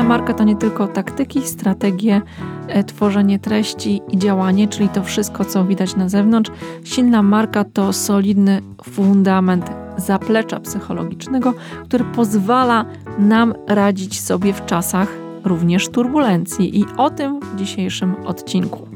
Silna 0.00 0.08
marka 0.18 0.34
to 0.34 0.44
nie 0.44 0.56
tylko 0.56 0.88
taktyki, 0.88 1.42
strategie, 1.42 2.22
e, 2.68 2.84
tworzenie 2.84 3.38
treści 3.38 4.02
i 4.08 4.18
działanie, 4.18 4.68
czyli 4.68 4.88
to 4.88 5.02
wszystko, 5.02 5.44
co 5.44 5.64
widać 5.64 5.96
na 5.96 6.08
zewnątrz. 6.08 6.50
Silna 6.84 7.22
marka 7.22 7.64
to 7.64 7.92
solidny 7.92 8.60
fundament 8.82 9.70
zaplecza 9.96 10.60
psychologicznego, 10.60 11.54
który 11.84 12.04
pozwala 12.04 12.84
nam 13.18 13.54
radzić 13.66 14.20
sobie 14.20 14.52
w 14.52 14.66
czasach 14.66 15.08
również 15.44 15.88
turbulencji. 15.88 16.78
I 16.80 16.84
o 16.96 17.10
tym 17.10 17.40
w 17.40 17.56
dzisiejszym 17.56 18.14
odcinku. 18.26 18.88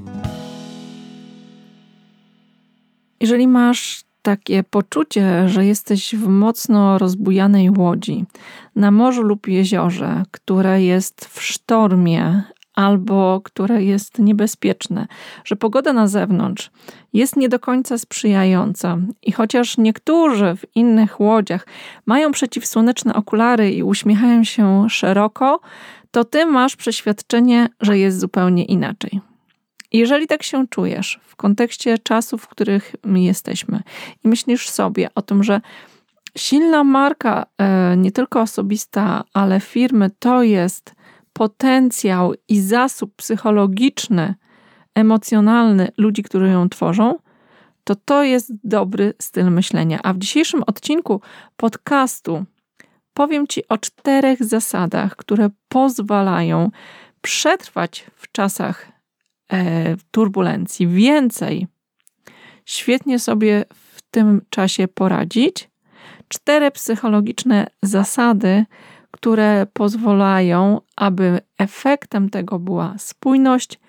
Jeżeli 3.21 3.49
masz 3.49 4.05
takie 4.25 4.63
poczucie, 4.63 5.49
że 5.49 5.67
jesteś 5.67 6.15
w 6.15 6.29
mocno 6.29 6.99
rozbujanej 6.99 7.71
łodzi 7.71 8.25
na 8.77 8.91
morzu 8.91 9.23
lub 9.23 9.49
jeziorze, 9.49 10.23
które 10.31 10.83
jest 10.83 11.25
w 11.25 11.43
sztormie 11.43 12.43
albo 12.75 13.41
które 13.45 13.85
jest 13.85 14.19
niebezpieczne, 14.19 15.07
że 15.45 15.57
pogoda 15.57 15.93
na 15.93 16.09
zewnątrz 16.09 16.71
jest 17.13 17.37
nie 17.37 17.49
do 17.49 17.59
końca 17.59 17.99
sprzyjająca 17.99 18.99
i 19.23 19.33
chociaż 19.33 19.79
niektórzy 19.79 20.57
w 20.57 20.77
innych 20.77 21.21
łodziach 21.21 21.67
mają 22.07 22.33
przeciwsłoneczne 22.33 23.15
okulary 23.15 23.73
i 23.73 23.83
uśmiechają 23.83 24.45
się 24.45 24.87
szeroko, 24.91 25.61
to 26.11 26.25
ty 26.25 26.47
masz 26.47 26.77
przeświadczenie, 26.77 27.69
że 27.81 27.99
jest 27.99 28.21
zupełnie 28.21 28.65
inaczej. 28.65 29.34
Jeżeli 29.95 30.27
tak 30.27 30.43
się 30.43 30.69
czujesz 30.69 31.21
w 31.23 31.37
kontekście 31.37 31.99
czasów, 31.99 32.43
w 32.43 32.49
których 32.49 32.95
my 33.05 33.23
jesteśmy 33.23 33.83
i 34.25 34.29
myślisz 34.29 34.69
sobie 34.69 35.09
o 35.15 35.23
tym, 35.23 35.45
że 35.45 35.61
silna 36.39 36.85
marka, 36.85 37.47
e, 37.59 37.97
nie 37.97 38.13
tylko 38.13 38.41
osobista, 38.41 39.25
ale 39.33 39.61
firmy, 39.61 40.11
to 40.19 40.43
jest 40.43 40.95
potencjał 41.33 42.35
i 42.49 42.61
zasób 42.61 43.15
psychologiczny, 43.17 44.35
emocjonalny 44.95 45.89
ludzi, 45.97 46.23
którzy 46.23 46.49
ją 46.49 46.69
tworzą, 46.69 47.19
to 47.85 47.95
to 47.95 48.23
jest 48.23 48.53
dobry 48.65 49.15
styl 49.21 49.51
myślenia. 49.51 49.99
A 50.03 50.13
w 50.13 50.19
dzisiejszym 50.19 50.63
odcinku 50.67 51.21
podcastu 51.57 52.45
powiem 53.13 53.47
Ci 53.47 53.69
o 53.69 53.79
czterech 53.79 54.45
zasadach, 54.45 55.17
które 55.17 55.51
pozwalają 55.69 56.71
przetrwać 57.23 58.07
w 58.17 58.33
czasach 58.33 58.94
turbulencji 60.11 60.87
więcej, 60.87 61.67
świetnie 62.65 63.19
sobie 63.19 63.65
w 63.75 64.03
tym 64.11 64.43
czasie 64.51 64.89
poradzić. 64.89 65.71
Cztery 66.29 66.71
psychologiczne 66.71 67.67
zasady, 67.83 68.65
które 69.11 69.67
pozwalają, 69.73 70.81
aby 70.97 71.41
efektem 71.59 72.31
tego 72.31 72.59
była 72.59 72.95
spójność, 72.99 73.81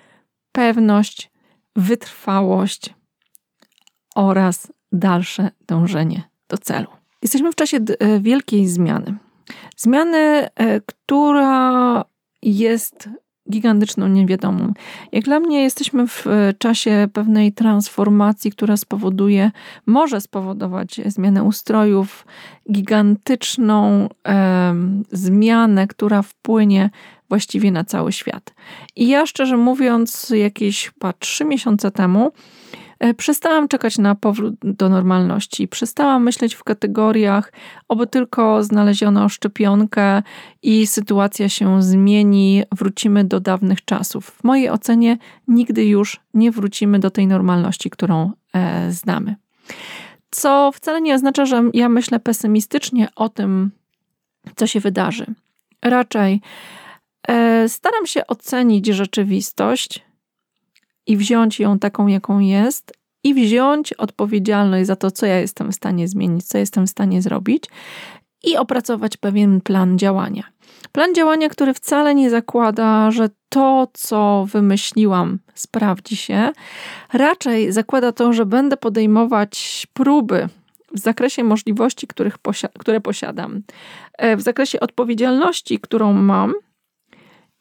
pewność, 0.51 1.31
wytrwałość 1.75 2.93
oraz 4.15 4.73
dalsze 4.91 5.51
dążenie 5.67 6.23
do 6.47 6.57
celu. 6.57 6.87
Jesteśmy 7.21 7.51
w 7.51 7.55
czasie 7.55 7.77
e, 7.77 8.19
wielkiej 8.19 8.67
zmiany. 8.67 9.17
Zmiany, 9.77 10.17
e, 10.55 10.81
która 10.81 12.05
jest 12.41 13.09
gigantyczną 13.51 14.07
niewiadomą. 14.07 14.73
Jak 15.11 15.23
dla 15.23 15.39
mnie 15.39 15.63
jesteśmy 15.63 16.07
w 16.07 16.27
e, 16.27 16.53
czasie 16.53 17.07
pewnej 17.13 17.53
transformacji, 17.53 18.51
która 18.51 18.77
spowoduje, 18.77 19.51
może 19.85 20.21
spowodować 20.21 21.01
zmianę 21.05 21.43
ustrojów, 21.43 22.25
gigantyczną 22.71 24.09
e, 24.27 24.75
zmianę, 25.11 25.87
która 25.87 26.21
wpłynie 26.21 26.89
właściwie 27.29 27.71
na 27.71 27.83
cały 27.83 28.11
świat. 28.11 28.53
I 28.95 29.07
ja 29.07 29.25
szczerze 29.25 29.57
mówiąc, 29.57 30.29
jakieś 30.29 30.91
chyba 30.93 31.13
trzy 31.13 31.45
miesiące 31.45 31.91
temu 31.91 32.31
przestałam 33.17 33.67
czekać 33.67 33.97
na 33.97 34.15
powrót 34.15 34.55
do 34.63 34.89
normalności. 34.89 35.67
Przestałam 35.67 36.23
myśleć 36.23 36.55
w 36.55 36.63
kategoriach, 36.63 37.53
oby 37.87 38.07
tylko 38.07 38.63
znaleziono 38.63 39.29
szczepionkę 39.29 40.23
i 40.61 40.87
sytuacja 40.87 41.49
się 41.49 41.83
zmieni, 41.83 42.63
wrócimy 42.71 43.23
do 43.23 43.39
dawnych 43.39 43.85
czasów. 43.85 44.25
W 44.25 44.43
mojej 44.43 44.69
ocenie 44.69 45.17
nigdy 45.47 45.85
już 45.85 46.19
nie 46.33 46.51
wrócimy 46.51 46.99
do 46.99 47.11
tej 47.11 47.27
normalności, 47.27 47.89
którą 47.89 48.31
e, 48.53 48.91
znamy. 48.91 49.35
Co 50.31 50.71
wcale 50.73 51.01
nie 51.01 51.15
oznacza, 51.15 51.45
że 51.45 51.63
ja 51.73 51.89
myślę 51.89 52.19
pesymistycznie 52.19 53.07
o 53.15 53.29
tym, 53.29 53.71
co 54.55 54.67
się 54.67 54.79
wydarzy. 54.79 55.25
Raczej 55.81 56.41
e, 57.27 57.69
staram 57.69 58.05
się 58.05 58.27
ocenić 58.27 58.87
rzeczywistość 58.87 60.04
i 61.07 61.17
wziąć 61.17 61.59
ją 61.59 61.79
taką, 61.79 62.07
jaką 62.07 62.39
jest, 62.39 62.93
i 63.23 63.33
wziąć 63.33 63.93
odpowiedzialność 63.93 64.87
za 64.87 64.95
to, 64.95 65.11
co 65.11 65.25
ja 65.25 65.39
jestem 65.39 65.71
w 65.71 65.75
stanie 65.75 66.07
zmienić, 66.07 66.45
co 66.45 66.57
jestem 66.57 66.87
w 66.87 66.89
stanie 66.89 67.21
zrobić, 67.21 67.63
i 68.43 68.57
opracować 68.57 69.17
pewien 69.17 69.61
plan 69.61 69.97
działania. 69.97 70.43
Plan 70.91 71.15
działania, 71.15 71.49
który 71.49 71.73
wcale 71.73 72.15
nie 72.15 72.29
zakłada, 72.29 73.11
że 73.11 73.29
to, 73.49 73.87
co 73.93 74.47
wymyśliłam, 74.51 75.39
sprawdzi 75.55 76.15
się. 76.15 76.51
Raczej 77.13 77.71
zakłada 77.71 78.11
to, 78.11 78.33
że 78.33 78.45
będę 78.45 78.77
podejmować 78.77 79.87
próby 79.93 80.49
w 80.93 80.99
zakresie 80.99 81.43
możliwości, 81.43 82.07
których 82.07 82.37
które 82.79 83.01
posiadam, 83.01 83.61
e, 84.17 84.37
w 84.37 84.41
zakresie 84.41 84.79
odpowiedzialności, 84.79 85.79
którą 85.79 86.13
mam, 86.13 86.53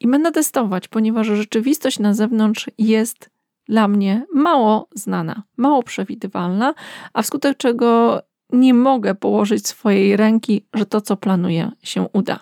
i 0.00 0.08
będę 0.08 0.32
testować, 0.32 0.88
ponieważ 0.88 1.26
rzeczywistość 1.26 1.98
na 1.98 2.14
zewnątrz 2.14 2.70
jest 2.78 3.30
dla 3.68 3.88
mnie 3.88 4.26
mało 4.34 4.88
znana, 4.94 5.42
mało 5.56 5.82
przewidywalna, 5.82 6.74
a 7.12 7.22
wskutek 7.22 7.56
czego 7.56 8.20
nie 8.52 8.74
mogę 8.74 9.14
położyć 9.14 9.68
swojej 9.68 10.16
ręki, 10.16 10.66
że 10.74 10.86
to, 10.86 11.00
co 11.00 11.16
planuję, 11.16 11.70
się 11.82 12.08
uda. 12.12 12.40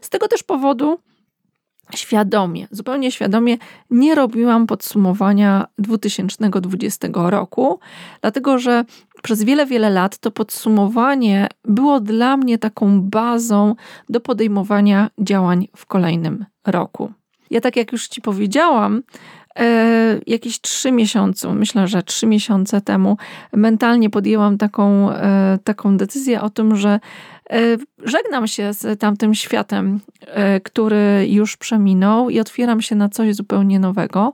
Z 0.00 0.10
tego 0.10 0.28
też 0.28 0.42
powodu 0.42 0.98
świadomie, 1.94 2.68
zupełnie 2.70 3.12
świadomie 3.12 3.56
nie 3.90 4.14
robiłam 4.14 4.66
podsumowania 4.66 5.66
2020 5.78 7.08
roku, 7.14 7.80
dlatego 8.20 8.58
że 8.58 8.84
przez 9.22 9.42
wiele, 9.42 9.66
wiele 9.66 9.90
lat 9.90 10.18
to 10.18 10.30
podsumowanie 10.30 11.48
było 11.64 12.00
dla 12.00 12.36
mnie 12.36 12.58
taką 12.58 13.00
bazą 13.00 13.74
do 14.08 14.20
podejmowania 14.20 15.10
działań 15.18 15.68
w 15.76 15.86
kolejnym 15.86 16.44
roku. 16.66 17.12
Ja, 17.50 17.60
tak 17.60 17.76
jak 17.76 17.92
już 17.92 18.08
Ci 18.08 18.20
powiedziałam, 18.20 19.02
jakieś 20.26 20.60
trzy 20.60 20.92
miesiące, 20.92 21.54
myślę, 21.54 21.88
że 21.88 22.02
trzy 22.02 22.26
miesiące 22.26 22.80
temu 22.80 23.16
mentalnie 23.52 24.10
podjęłam 24.10 24.58
taką, 24.58 25.10
e, 25.10 25.58
taką 25.64 25.96
decyzję 25.96 26.40
o 26.40 26.50
tym, 26.50 26.76
że 26.76 27.00
e, 27.50 27.60
żegnam 28.04 28.46
się 28.46 28.72
z 28.72 29.00
tamtym 29.00 29.34
światem, 29.34 30.00
który 30.64 31.26
już 31.28 31.56
przeminął 31.56 32.30
i 32.30 32.40
otwieram 32.40 32.82
się 32.82 32.94
na 32.94 33.08
coś 33.08 33.34
zupełnie 33.34 33.78
nowego. 33.78 34.32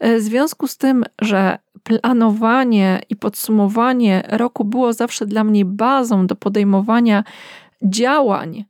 W 0.00 0.20
związku 0.20 0.66
z 0.66 0.76
tym, 0.76 1.04
że 1.20 1.58
planowanie 1.82 3.00
i 3.10 3.16
podsumowanie 3.16 4.22
roku 4.28 4.64
było 4.64 4.92
zawsze 4.92 5.26
dla 5.26 5.44
mnie 5.44 5.64
bazą 5.64 6.26
do 6.26 6.36
podejmowania 6.36 7.24
działań 7.82 8.64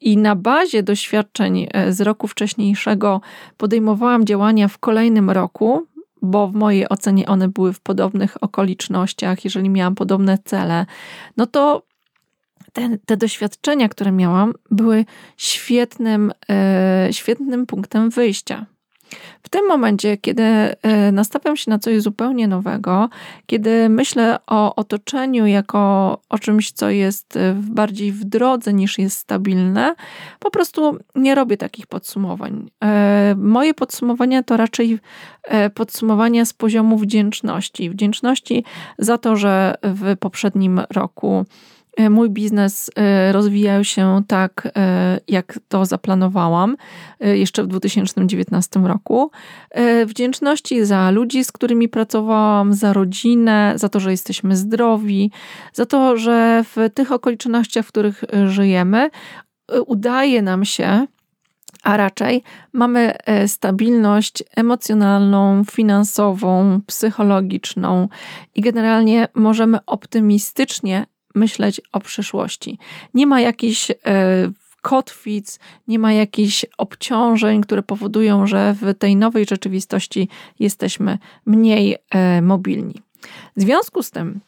i 0.00 0.16
na 0.16 0.36
bazie 0.36 0.82
doświadczeń 0.82 1.66
e, 1.72 1.92
z 1.92 2.00
roku 2.00 2.28
wcześniejszego 2.28 3.20
podejmowałam 3.56 4.24
działania 4.24 4.68
w 4.68 4.78
kolejnym 4.78 5.30
roku, 5.30 5.86
bo 6.22 6.48
w 6.48 6.54
mojej 6.54 6.88
ocenie 6.88 7.26
one 7.26 7.48
były 7.48 7.72
w 7.72 7.80
podobnych 7.80 8.42
okolicznościach, 8.42 9.44
jeżeli 9.44 9.70
miałam 9.70 9.94
podobne 9.94 10.38
cele, 10.44 10.86
no 11.36 11.46
to 11.46 11.82
te, 12.72 12.98
te 13.06 13.16
doświadczenia, 13.16 13.88
które 13.88 14.12
miałam, 14.12 14.54
były 14.70 15.04
świetnym, 15.36 16.32
e, 16.50 17.08
świetnym 17.10 17.66
punktem 17.66 18.10
wyjścia. 18.10 18.66
W 19.42 19.48
tym 19.48 19.68
momencie, 19.68 20.16
kiedy 20.16 20.42
e, 20.42 20.76
nastawiam 21.12 21.56
się 21.56 21.70
na 21.70 21.78
coś 21.78 22.02
zupełnie 22.02 22.48
nowego, 22.48 23.08
kiedy 23.46 23.88
myślę 23.88 24.38
o 24.46 24.74
otoczeniu 24.74 25.46
jako 25.46 26.18
o 26.28 26.38
czymś, 26.38 26.72
co 26.72 26.90
jest 26.90 27.36
e, 27.36 27.54
bardziej 27.54 28.12
w 28.12 28.24
drodze 28.24 28.72
niż 28.72 28.98
jest 28.98 29.18
stabilne, 29.18 29.94
po 30.38 30.50
prostu 30.50 30.98
nie 31.14 31.34
robię 31.34 31.56
takich 31.56 31.86
podsumowań. 31.86 32.70
E, 32.84 33.34
moje 33.38 33.74
podsumowania 33.74 34.42
to 34.42 34.56
raczej 34.56 34.98
podsumowania 35.74 36.44
z 36.44 36.52
poziomu 36.52 36.98
wdzięczności. 36.98 37.90
Wdzięczności 37.90 38.64
za 38.98 39.18
to, 39.18 39.36
że 39.36 39.74
w 39.82 40.16
poprzednim 40.16 40.80
roku 40.90 41.44
mój 42.10 42.30
biznes 42.30 42.90
e, 42.96 43.32
rozwijał 43.32 43.84
się 43.84 44.22
tak, 44.28 44.68
e, 44.76 45.20
jak 45.28 45.58
to 45.68 45.84
zaplanowałam 45.84 46.76
jeszcze 47.20 47.62
w 47.62 47.66
2019 47.66 48.80
roku. 48.80 49.30
Wdzięczności 50.06 50.84
za 50.84 51.10
ludzi, 51.10 51.44
z 51.44 51.52
którymi 51.52 51.88
pracowałam, 51.88 52.74
za 52.74 52.92
rodzinę, 52.92 53.72
za 53.76 53.88
to, 53.88 54.00
że 54.00 54.10
jesteśmy 54.10 54.56
zdrowi, 54.56 55.30
za 55.72 55.86
to, 55.86 56.16
że 56.16 56.64
w 56.64 56.90
tych 56.94 57.12
okolicznościach, 57.12 57.86
w 57.86 57.88
których 57.88 58.24
żyjemy, 58.46 59.10
udaje 59.86 60.42
nam 60.42 60.64
się 60.64 61.06
a 61.82 61.96
raczej 61.96 62.42
mamy 62.72 63.18
e, 63.18 63.48
stabilność 63.48 64.44
emocjonalną, 64.56 65.64
finansową, 65.70 66.80
psychologiczną 66.86 68.08
i 68.54 68.60
generalnie 68.60 69.28
możemy 69.34 69.78
optymistycznie 69.86 71.06
myśleć 71.36 71.80
o 71.92 72.00
przyszłości. 72.00 72.78
Nie 73.14 73.26
ma 73.26 73.40
jakichś 73.40 73.90
e, 73.90 73.94
kotwic, 74.82 75.58
nie 75.88 75.98
ma 75.98 76.12
jakichś 76.12 76.66
obciążeń, 76.78 77.60
które 77.60 77.82
powodują, 77.82 78.46
że 78.46 78.74
w 78.80 78.94
tej 78.98 79.16
nowej 79.16 79.44
rzeczywistości 79.44 80.28
jesteśmy 80.60 81.18
mniej 81.46 81.96
e, 82.10 82.42
mobilni. 82.42 82.94
W 83.56 83.62
związku 83.62 84.02
z 84.02 84.10
tym, 84.10 84.40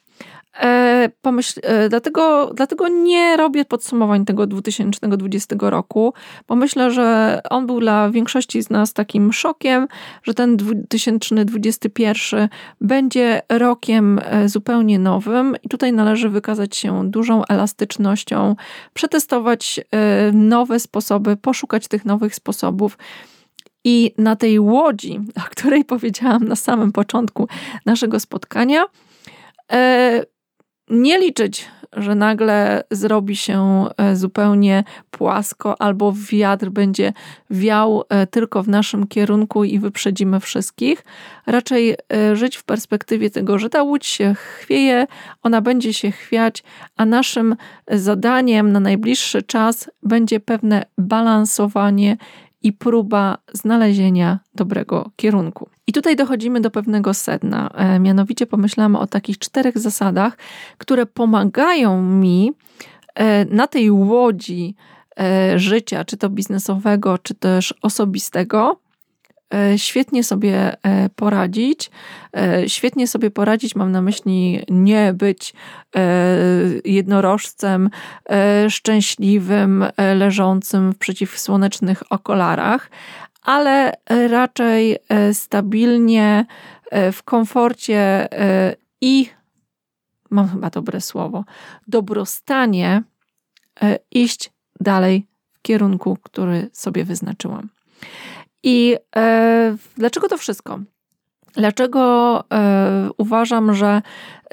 pomyśl, 1.22 1.60
e, 1.62 1.88
dlatego, 1.88 2.50
dlatego 2.54 2.88
nie 2.88 3.36
robię 3.36 3.64
podsumowań 3.64 4.24
tego 4.24 4.46
2020 4.46 5.70
roku, 5.70 6.14
bo 6.48 6.56
myślę, 6.56 6.90
że 6.90 7.40
on 7.50 7.66
był 7.66 7.80
dla 7.80 8.10
większości 8.10 8.62
z 8.62 8.70
nas 8.70 8.92
takim 8.92 9.32
szokiem, 9.32 9.88
że 10.22 10.34
ten 10.34 10.56
2021 10.56 12.48
będzie 12.80 13.42
rokiem 13.48 14.20
e, 14.24 14.48
zupełnie 14.48 14.98
nowym 14.98 15.56
i 15.62 15.68
tutaj 15.68 15.92
należy 15.92 16.28
wykazać 16.28 16.76
się 16.76 17.10
dużą 17.10 17.44
elastycznością, 17.44 18.56
przetestować 18.94 19.80
nowe 20.32 20.80
sposoby, 20.80 21.36
poszukać 21.36 21.88
tych 21.88 22.04
nowych 22.04 22.34
sposobów. 22.34 22.98
I 23.84 24.14
na 24.18 24.36
tej 24.36 24.60
łodzi, 24.60 25.20
o 25.36 25.40
której 25.50 25.84
powiedziałam 25.84 26.44
na 26.44 26.56
samym 26.56 26.92
początku 26.92 27.48
naszego 27.86 28.20
spotkania, 28.20 28.84
nie 30.90 31.18
liczyć, 31.18 31.68
że 31.92 32.14
nagle 32.14 32.84
zrobi 32.90 33.36
się 33.36 33.86
e, 33.96 34.16
zupełnie 34.16 34.84
płasko, 35.10 35.82
albo 35.82 36.14
wiatr 36.30 36.68
będzie 36.68 37.12
wiał 37.50 38.04
e, 38.08 38.26
tylko 38.26 38.62
w 38.62 38.68
naszym 38.68 39.06
kierunku 39.06 39.64
i 39.64 39.78
wyprzedzimy 39.78 40.40
wszystkich. 40.40 41.04
Raczej 41.46 41.96
e, 42.12 42.36
żyć 42.36 42.56
w 42.56 42.64
perspektywie 42.64 43.30
tego, 43.30 43.58
że 43.58 43.70
ta 43.70 43.82
łódź 43.82 44.06
się 44.06 44.34
chwieje, 44.34 45.06
ona 45.42 45.60
będzie 45.60 45.94
się 45.94 46.10
chwiać, 46.10 46.62
a 46.96 47.06
naszym 47.06 47.56
zadaniem 47.90 48.72
na 48.72 48.80
najbliższy 48.80 49.42
czas 49.42 49.90
będzie 50.02 50.40
pewne 50.40 50.84
balansowanie 50.98 52.16
i 52.62 52.72
próba 52.72 53.38
znalezienia 53.52 54.38
dobrego 54.54 55.10
kierunku. 55.16 55.68
I 55.86 55.92
tutaj 55.92 56.16
dochodzimy 56.16 56.60
do 56.60 56.70
pewnego 56.70 57.14
sedna. 57.14 57.70
E, 57.74 57.98
mianowicie 57.98 58.46
pomyślałam 58.46 58.96
o 58.96 59.06
takich 59.06 59.38
czterech 59.38 59.78
zasadach, 59.78 60.36
które 60.78 61.06
pomagają 61.06 62.02
mi 62.02 62.52
e, 63.14 63.44
na 63.44 63.66
tej 63.66 63.90
łodzi 63.90 64.74
e, 65.20 65.58
życia, 65.58 66.04
czy 66.04 66.16
to 66.16 66.30
biznesowego, 66.30 67.18
czy 67.18 67.34
też 67.34 67.74
osobistego, 67.82 68.80
świetnie 69.76 70.24
sobie 70.24 70.76
poradzić. 71.16 71.90
Świetnie 72.66 73.06
sobie 73.06 73.30
poradzić, 73.30 73.74
mam 73.74 73.92
na 73.92 74.02
myśli 74.02 74.64
nie 74.70 75.12
być 75.14 75.54
jednorożcem 76.84 77.90
szczęśliwym, 78.68 79.84
leżącym 80.14 80.92
w 80.92 80.98
przeciwsłonecznych 80.98 82.02
okularach, 82.10 82.90
ale 83.48 83.92
raczej 84.28 84.96
e, 85.08 85.34
stabilnie, 85.34 86.46
e, 86.90 87.12
w 87.12 87.22
komforcie 87.22 88.32
e, 88.32 88.74
i 89.00 89.28
mam 90.30 90.48
chyba 90.48 90.70
dobre 90.70 91.00
słowo, 91.00 91.44
dobrostanie 91.86 93.02
iść 94.10 94.52
dalej 94.80 95.26
w 95.52 95.62
kierunku, 95.62 96.18
który 96.22 96.70
sobie 96.72 97.04
wyznaczyłam. 97.04 97.68
I 98.62 98.96
dlaczego 99.96 100.28
to 100.28 100.38
wszystko? 100.38 100.78
Dlaczego 101.54 102.44
uważam, 103.16 103.74
że 103.74 104.02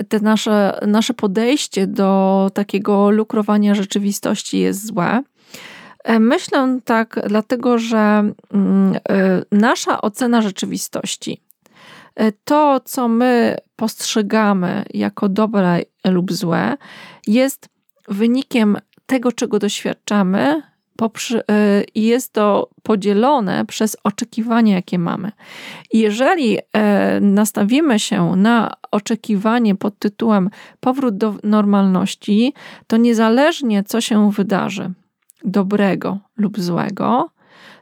te 0.10 0.20
nasze, 0.20 0.80
nasze 0.88 1.14
podejście 1.14 1.88
do 1.88 2.50
takiego 2.54 3.10
lukrowania 3.10 3.76
rzeczywistości 3.76 4.60
jest 4.60 4.86
złe? 4.88 5.24
E, 6.06 6.20
myślę 6.20 6.80
tak, 6.86 7.20
dlatego 7.28 7.78
że 7.78 8.32
mm, 8.54 8.96
e, 9.10 9.42
nasza 9.52 10.02
ocena 10.02 10.42
rzeczywistości, 10.42 11.42
e, 12.16 12.32
to 12.32 12.80
co 12.86 13.08
my 13.08 13.58
postrzegamy 13.76 14.86
jako 14.94 15.30
dobre 15.30 15.82
lub 16.06 16.34
złe, 16.34 16.78
jest 17.28 17.70
wynikiem 18.08 18.78
tego, 19.06 19.32
czego 19.32 19.60
doświadczamy, 19.60 20.62
i 21.96 22.04
jest 22.04 22.34
to 22.34 22.70
podzielone 22.84 23.66
przez 23.66 23.98
oczekiwania, 24.04 24.76
jakie 24.76 25.00
mamy. 25.00 25.32
Jeżeli 25.94 26.58
nastawimy 27.22 28.00
się 28.00 28.36
na 28.36 28.74
oczekiwanie 28.92 29.76
pod 29.76 30.00
tytułem 30.00 30.50
powrót 30.80 31.18
do 31.18 31.36
normalności, 31.44 32.54
to 32.88 32.98
niezależnie 32.98 33.84
co 33.84 34.02
się 34.02 34.32
wydarzy, 34.32 34.94
dobrego 35.44 36.20
lub 36.38 36.60
złego, 36.60 37.30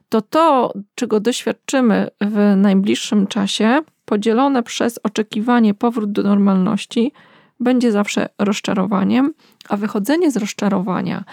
to 0.09 0.21
to, 0.21 0.73
czego 0.95 1.19
doświadczymy 1.19 2.07
w 2.21 2.53
najbliższym 2.57 3.27
czasie, 3.27 3.81
podzielone 4.05 4.63
przez 4.63 4.99
oczekiwanie 5.03 5.73
powrót 5.73 6.11
do 6.11 6.23
normalności, 6.23 7.11
będzie 7.59 7.91
zawsze 7.91 8.29
rozczarowaniem, 8.39 9.33
a 9.69 9.77
wychodzenie 9.77 10.31
z 10.31 10.37
rozczarowania, 10.37 11.23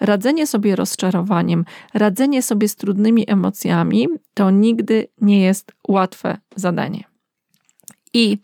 radzenie 0.00 0.46
sobie 0.46 0.76
rozczarowaniem, 0.76 1.64
radzenie 1.94 2.42
sobie 2.42 2.68
z 2.68 2.76
trudnymi 2.76 3.30
emocjami, 3.30 4.08
to 4.34 4.50
nigdy 4.50 5.08
nie 5.20 5.40
jest 5.40 5.72
łatwe 5.88 6.38
zadanie. 6.56 7.04
I 8.14 8.38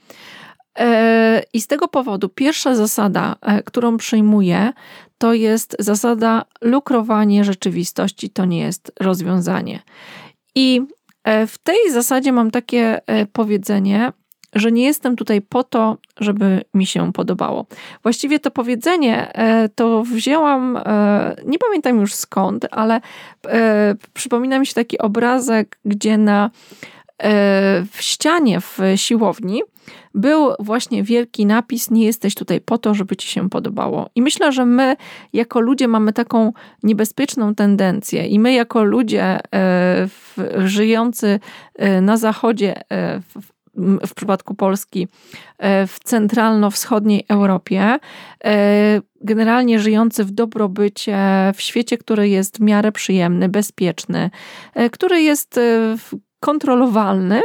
e, 0.79 1.43
i 1.53 1.61
z 1.61 1.67
tego 1.67 1.89
powodu 1.89 2.29
pierwsza 2.29 2.75
zasada, 2.75 3.37
e, 3.41 3.63
którą 3.63 3.97
przyjmuję, 3.97 4.73
to 5.19 5.35
jest 5.35 5.77
zasada 5.79 6.45
lukrowanie 6.61 7.45
rzeczywistości, 7.45 8.31
to 8.31 8.45
nie 8.45 8.59
jest 8.59 8.93
rozwiązanie. 9.01 9.83
I 10.55 10.83
e, 11.25 11.47
w 11.47 11.59
tej 11.59 11.93
zasadzie 11.93 12.33
mam 12.33 12.51
takie 12.51 13.01
powiedzenie, 13.33 14.13
że 14.53 14.73
nie 14.73 14.85
jestem 14.85 15.17
tutaj 15.17 15.43
po 15.43 15.65
to, 15.65 15.99
żeby 16.21 16.65
mi 16.75 16.87
się 16.87 17.13
podobało. 17.13 17.67
Właściwie 18.03 18.39
to 18.39 18.51
powiedzenie 18.51 19.33
e, 19.35 19.69
to 19.69 20.03
wzięłam, 20.03 20.79
nie 21.47 21.59
pamiętam 21.59 22.01
już 22.01 22.15
skąd, 22.15 22.67
ale 22.71 23.01
przypomina 24.15 24.59
mi 24.59 24.67
się 24.67 24.75
taki 24.75 24.99
obrazek, 24.99 25.79
gdzie 25.85 26.19
na 26.19 26.51
w 27.93 27.97
ścianie 28.01 28.61
w 28.61 28.79
siłowni 28.97 29.63
był 30.15 30.51
właśnie 30.59 31.03
wielki 31.03 31.47
napis: 31.47 31.91
Nie 31.91 32.05
jesteś 32.05 32.35
tutaj 32.35 32.61
po 32.61 32.79
to, 32.79 32.95
żeby 32.95 33.17
ci 33.17 33.29
się 33.29 33.51
podobało. 33.51 34.11
I 34.15 34.23
myślę, 34.23 34.53
że 34.53 34.67
my, 34.67 34.97
jako 35.33 35.61
ludzie, 35.61 35.89
mamy 35.89 36.13
taką 36.13 36.53
niebezpieczną 36.83 37.55
tendencję, 37.55 38.27
i 38.27 38.39
my, 38.39 38.53
jako 38.53 38.85
ludzie 38.85 39.41
e, 39.55 40.09
żyjący 40.65 41.41
e, 41.75 42.01
na 42.01 42.17
zachodzie, 42.17 42.91
e, 42.91 43.21
w, 43.21 43.53
w 44.07 44.15
przypadku 44.15 44.55
Polski, 44.55 45.09
w 45.87 45.97
centralno-wschodniej 46.05 47.25
Europie, 47.29 47.99
generalnie 49.21 49.81
żyjący 49.81 50.25
w 50.25 50.31
dobrobycie, 50.31 51.19
w 51.55 51.63
świecie, 51.63 51.99
który 51.99 52.29
jest 52.29 52.59
w 52.59 52.61
miarę 52.61 52.93
przyjemny, 52.93 53.49
bezpieczny, 53.49 54.31
który 54.91 55.23
jest 55.23 55.61
kontrolowalny, 56.41 57.43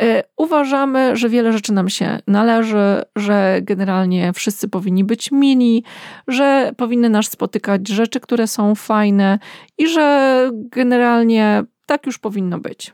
E, 0.00 0.24
uważamy, 0.36 1.16
że 1.16 1.28
wiele 1.28 1.52
rzeczy 1.52 1.72
nam 1.72 1.88
się 1.88 2.18
należy, 2.26 3.02
że 3.16 3.58
generalnie 3.62 4.32
wszyscy 4.32 4.68
powinni 4.68 5.04
być 5.04 5.32
mili, 5.32 5.84
że 6.28 6.72
powinny 6.76 7.08
nas 7.08 7.26
spotykać 7.26 7.88
rzeczy, 7.88 8.20
które 8.20 8.46
są 8.46 8.74
fajne 8.74 9.38
i 9.78 9.88
że 9.88 10.50
generalnie 10.52 11.64
tak 11.86 12.06
już 12.06 12.18
powinno 12.18 12.58
być. 12.58 12.92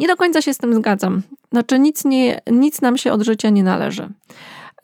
Nie 0.00 0.08
do 0.08 0.16
końca 0.16 0.42
się 0.42 0.54
z 0.54 0.58
tym 0.58 0.74
zgadzam. 0.74 1.22
Znaczy, 1.52 1.78
nic, 1.78 2.04
nie, 2.04 2.40
nic 2.50 2.80
nam 2.80 2.98
się 2.98 3.12
od 3.12 3.22
życia 3.22 3.50
nie 3.50 3.62
należy. 3.62 4.08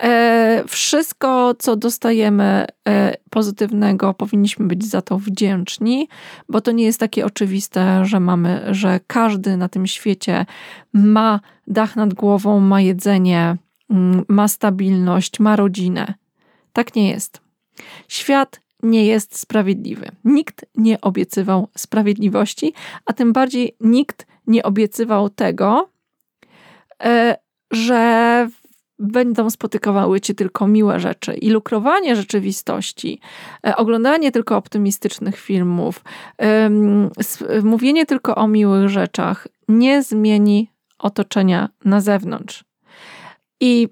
E, 0.03 0.65
wszystko, 0.69 1.55
co 1.59 1.77
dostajemy 1.77 2.67
e, 2.89 3.17
pozytywnego, 3.31 4.15
powinniśmy 4.15 4.67
być 4.67 4.85
za 4.85 5.03
to 5.03 5.19
wdzięczni, 5.19 6.09
bo 6.49 6.61
to 6.61 6.73
nie 6.73 6.85
jest 6.85 7.01
takie 7.01 7.27
oczywiste, 7.27 8.05
że 8.05 8.21
mamy, 8.21 8.67
że 8.71 9.01
każdy 9.07 9.57
na 9.57 9.69
tym 9.69 9.87
świecie 9.87 10.47
ma 10.93 11.41
dach 11.67 11.97
nad 11.97 12.15
głową, 12.15 12.61
ma 12.61 12.81
jedzenie, 12.81 13.57
mm, 13.91 14.25
ma 14.29 14.49
stabilność, 14.49 15.41
ma 15.41 15.57
rodzinę. 15.57 16.15
Tak 16.73 16.95
nie 16.95 17.11
jest. 17.11 17.41
Świat 18.09 18.61
nie 18.83 19.07
jest 19.07 19.39
sprawiedliwy. 19.39 20.11
Nikt 20.25 20.65
nie 20.75 21.01
obiecywał 21.01 21.69
sprawiedliwości, 21.77 22.73
a 23.07 23.13
tym 23.13 23.33
bardziej 23.33 23.77
nikt 23.81 24.27
nie 24.47 24.63
obiecywał 24.63 25.31
tego, 25.31 25.89
e, 27.05 27.37
że 27.71 28.49
będą 28.99 29.51
spotykały 29.51 30.21
cię 30.21 30.35
tylko 30.35 30.67
miłe 30.67 31.01
rzeczy. 31.01 31.35
I 31.35 31.51
lukrowanie 31.51 32.17
rzeczywistości, 32.17 33.21
e, 33.67 33.77
oglądanie 33.77 34.33
tylko 34.33 34.57
optymistycznych 34.57 35.37
filmów, 35.37 36.05
mówienie 37.63 38.07
tylko 38.07 38.35
o 38.35 38.49
miłych 38.49 38.89
rzeczach 38.89 39.49
nie 39.69 40.03
zmieni 40.03 40.71
otoczenia 40.99 41.69
na 41.85 42.01
zewnątrz. 42.01 42.65
I 43.61 43.89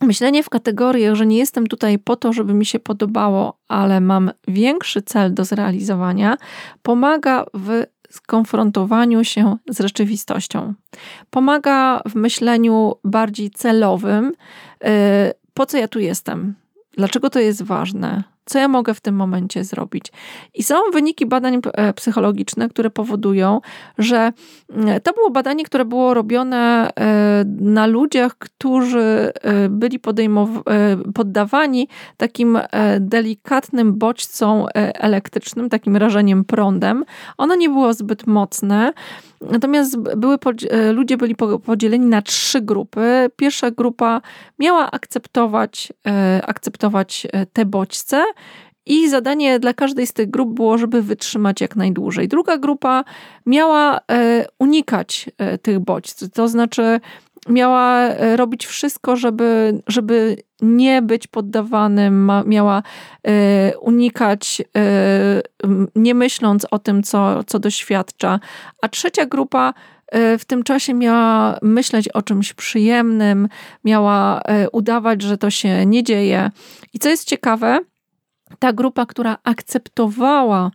myślenie 0.00 0.42
w 0.42 0.50
kategoriach, 0.50 1.14
że 1.14 1.26
nie 1.26 1.38
jestem 1.38 1.66
tutaj 1.66 1.98
po 1.98 2.16
to, 2.16 2.32
żeby 2.32 2.54
mi 2.54 2.66
się 2.66 2.78
podobało, 2.78 3.58
ale 3.68 4.00
mam 4.00 4.30
większy 4.48 5.02
cel 5.02 5.34
do 5.34 5.44
zrealizowania, 5.44 6.36
pomaga 6.82 7.44
w 7.54 7.84
skonfrontowaniu 8.10 9.24
się 9.24 9.56
z 9.70 9.80
rzeczywistością. 9.80 10.74
Pomaga 11.30 12.00
w 12.08 12.14
myśleniu 12.14 12.94
bardziej 13.04 13.50
celowym, 13.50 14.32
y, 14.84 14.88
po 15.54 15.66
co 15.66 15.78
ja 15.78 15.88
tu 15.88 15.98
jestem, 15.98 16.54
dlaczego 16.96 17.30
to 17.30 17.40
jest 17.40 17.62
ważne, 17.62 18.22
co 18.44 18.58
ja 18.58 18.68
mogę 18.68 18.94
w 18.94 19.00
tym 19.00 19.14
momencie 19.14 19.64
zrobić. 19.64 20.06
I 20.54 20.62
są 20.62 20.74
wyniki 20.92 21.26
badań 21.26 21.60
e, 21.72 21.92
psychologicznych, 21.92 22.70
które 22.70 22.90
powodują, 22.90 23.60
że 23.98 24.32
mm, 24.70 25.00
to 25.00 25.12
było 25.12 25.30
badanie, 25.30 25.64
które 25.64 25.84
było 25.84 26.14
robione 26.14 26.90
e, 27.00 27.44
na 27.60 27.86
ludziach, 27.86 28.38
którzy 28.38 29.32
e, 29.42 29.68
byli 29.68 30.00
poddawani 31.14 31.88
takim 32.16 32.58
delikatnym 33.00 33.98
bodźcom 33.98 34.66
elektrycznym, 34.74 35.68
takim 35.68 35.96
rażeniem 35.96 36.44
prądem. 36.44 37.04
Ono 37.38 37.54
nie 37.54 37.68
było 37.68 37.94
zbyt 37.94 38.26
mocne. 38.26 38.92
Natomiast 39.40 39.98
były, 39.98 40.38
ludzie 40.92 41.16
byli 41.16 41.34
podzieleni 41.64 42.06
na 42.06 42.22
trzy 42.22 42.60
grupy. 42.60 43.30
Pierwsza 43.36 43.70
grupa 43.70 44.20
miała 44.58 44.90
akceptować, 44.90 45.92
akceptować 46.46 47.26
te 47.52 47.64
bodźce, 47.64 48.24
i 48.86 49.08
zadanie 49.08 49.58
dla 49.58 49.74
każdej 49.74 50.06
z 50.06 50.12
tych 50.12 50.30
grup 50.30 50.54
było, 50.54 50.78
żeby 50.78 51.02
wytrzymać 51.02 51.60
jak 51.60 51.76
najdłużej. 51.76 52.28
Druga 52.28 52.58
grupa 52.58 53.04
miała 53.46 54.00
e, 54.12 54.46
unikać 54.58 55.30
e, 55.38 55.58
tych 55.58 55.78
bodźców, 55.78 56.30
to 56.30 56.48
znaczy 56.48 57.00
miała 57.48 57.98
e, 58.00 58.36
robić 58.36 58.66
wszystko, 58.66 59.16
żeby, 59.16 59.80
żeby 59.86 60.36
nie 60.62 61.02
być 61.02 61.26
poddawanym, 61.26 62.32
miała 62.46 62.82
unikać, 63.80 64.62
nie 65.94 66.14
myśląc 66.14 66.66
o 66.70 66.78
tym, 66.78 67.02
co, 67.02 67.44
co 67.44 67.58
doświadcza. 67.58 68.40
A 68.82 68.88
trzecia 68.88 69.26
grupa 69.26 69.74
w 70.38 70.44
tym 70.46 70.62
czasie 70.62 70.94
miała 70.94 71.58
myśleć 71.62 72.08
o 72.08 72.22
czymś 72.22 72.52
przyjemnym, 72.52 73.48
miała 73.84 74.42
udawać, 74.72 75.22
że 75.22 75.38
to 75.38 75.50
się 75.50 75.86
nie 75.86 76.02
dzieje. 76.02 76.50
I 76.94 76.98
co 76.98 77.08
jest 77.08 77.28
ciekawe, 77.28 77.78
ta 78.58 78.72
grupa, 78.72 79.06
która 79.06 79.36
akceptowała 79.44 80.70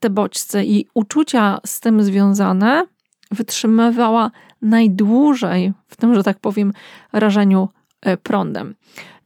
te 0.00 0.10
bodźce 0.10 0.64
i 0.64 0.86
uczucia 0.94 1.58
z 1.66 1.80
tym 1.80 2.02
związane, 2.02 2.82
wytrzymywała 3.30 4.30
najdłużej 4.62 5.72
w 5.86 5.96
tym, 5.96 6.14
że 6.14 6.22
tak 6.22 6.38
powiem, 6.38 6.72
rażeniu 7.12 7.68
e, 8.02 8.16
prądem. 8.16 8.74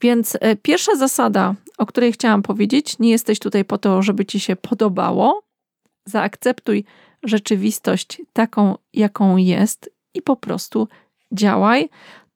Więc 0.01 0.37
e, 0.41 0.57
pierwsza 0.57 0.97
zasada, 0.97 1.55
o 1.79 1.87
której 1.87 2.13
chciałam 2.13 2.43
powiedzieć, 2.43 2.99
nie 2.99 3.11
jesteś 3.11 3.39
tutaj 3.39 3.65
po 3.65 3.79
to, 3.79 4.03
żeby 4.03 4.25
ci 4.25 4.41
się 4.41 4.57
podobało. 4.57 5.43
Zaakceptuj 6.07 6.85
rzeczywistość 7.23 8.23
taką, 8.33 8.75
jaką 8.93 9.37
jest 9.37 9.91
i 10.15 10.23
po 10.23 10.37
prostu 10.37 10.89
działaj. 11.33 11.89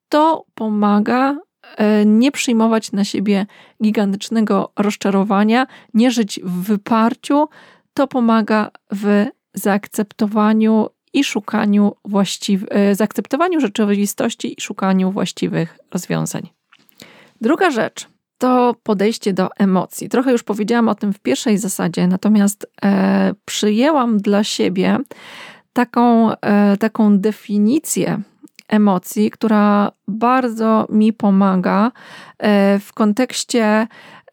To 0.08 0.44
pomaga 0.54 1.36
E, 1.76 2.06
nie 2.06 2.32
przyjmować 2.32 2.92
na 2.92 3.04
siebie 3.04 3.46
gigantycznego 3.82 4.72
rozczarowania, 4.78 5.66
nie 5.94 6.10
żyć 6.10 6.40
w 6.44 6.62
wyparciu, 6.62 7.48
to 7.94 8.06
pomaga 8.06 8.70
w 8.92 9.26
zaakceptowaniu 9.54 10.86
i 11.14 11.25
szukaniu 11.25 11.92
właściwych, 12.04 12.68
zaakceptowaniu 12.92 13.61
rzeczywistości 13.61 14.54
i 14.59 14.61
szukaniu 14.61 15.11
właściwych 15.11 15.78
rozwiązań. 15.92 16.50
Druga 17.40 17.71
rzecz 17.71 18.09
to 18.38 18.76
podejście 18.83 19.33
do 19.33 19.49
emocji. 19.59 20.09
Trochę 20.09 20.33
już 20.33 20.42
powiedziałam 20.42 20.88
o 20.88 20.94
tym 20.94 21.12
w 21.12 21.18
pierwszej 21.18 21.59
zasadzie, 21.59 22.06
natomiast 22.06 22.66
e, 22.85 23.33
przyjęłam 23.44 24.18
dla 24.18 24.44
siebie 24.44 24.99
taką, 25.73 26.33
e, 26.40 26.76
taką 26.76 27.18
definicję 27.18 28.21
emocji, 28.68 29.30
która 29.30 29.92
bardzo 30.09 30.87
mi 30.88 31.12
pomaga 31.12 31.92
e, 32.38 32.78
w 32.78 32.92
kontekście 32.92 33.87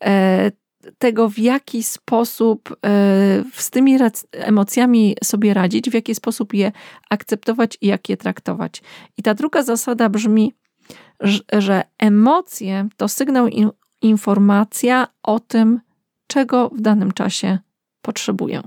e, 0.04 0.52
tego, 0.98 1.30
w 1.30 1.38
jaki 1.40 1.84
sposób 1.84 2.70
e, 2.86 3.44
z 3.54 3.70
tymi 3.70 3.98
emocjami 4.32 5.16
sobie 5.24 5.54
radzić, 5.54 5.90
w 5.90 5.94
jaki 5.94 6.16
sposób 6.16 6.54
je 6.54 6.72
akceptować 7.10 7.78
i 7.82 7.88
jak 7.88 8.10
je 8.10 8.18
traktować. 8.18 8.82
I 9.18 9.24
ta 9.24 9.34
druga 9.34 9.64
zasada 9.64 10.10
brzmi, 10.10 10.54
że 11.54 11.84
emocje 11.98 12.88
to 12.98 13.08
sygnał, 13.08 13.48
informacja 14.02 15.08
o 15.24 15.40
tym, 15.40 15.80
czego 16.28 16.70
w 16.70 16.82
danym 16.82 17.12
czasie 17.12 17.60
potrzebuję. 18.02 18.62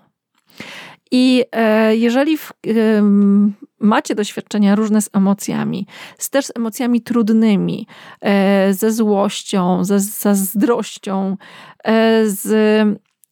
I 1.11 1.45
jeżeli 1.91 2.37
w, 2.37 2.53
macie 3.85 4.15
doświadczenia 4.15 4.75
różne 4.75 5.03
z 5.03 5.11
emocjami, 5.13 5.87
z 6.19 6.31
też 6.31 6.47
z 6.47 6.53
emocjami 6.57 7.01
trudnymi, 7.01 7.87
e, 8.21 8.75
ze 8.75 8.93
złością, 8.93 9.85
ze 9.85 10.01
zazdrością, 10.01 11.37
e, 11.85 12.27
z, 12.27 12.43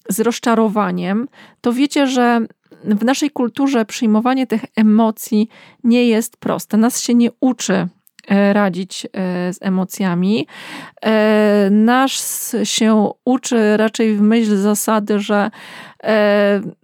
z 0.08 0.20
rozczarowaniem, 0.20 1.28
to 1.60 1.72
wiecie, 1.72 2.06
że 2.06 2.40
w 2.84 3.04
naszej 3.04 3.30
kulturze 3.30 3.84
przyjmowanie 3.84 4.46
tych 4.46 4.64
emocji 4.76 5.48
nie 5.84 6.08
jest 6.08 6.36
proste. 6.36 6.76
Nas 6.76 7.00
się 7.00 7.14
nie 7.14 7.30
uczy 7.40 7.74
E, 7.74 8.01
radzić 8.28 9.06
e, 9.06 9.08
z 9.52 9.58
emocjami. 9.60 10.46
E, 11.02 11.68
nasz 11.70 12.20
się 12.64 13.10
uczy 13.24 13.76
raczej 13.76 14.16
w 14.16 14.20
myśl 14.20 14.56
zasady, 14.56 15.20
że 15.20 15.50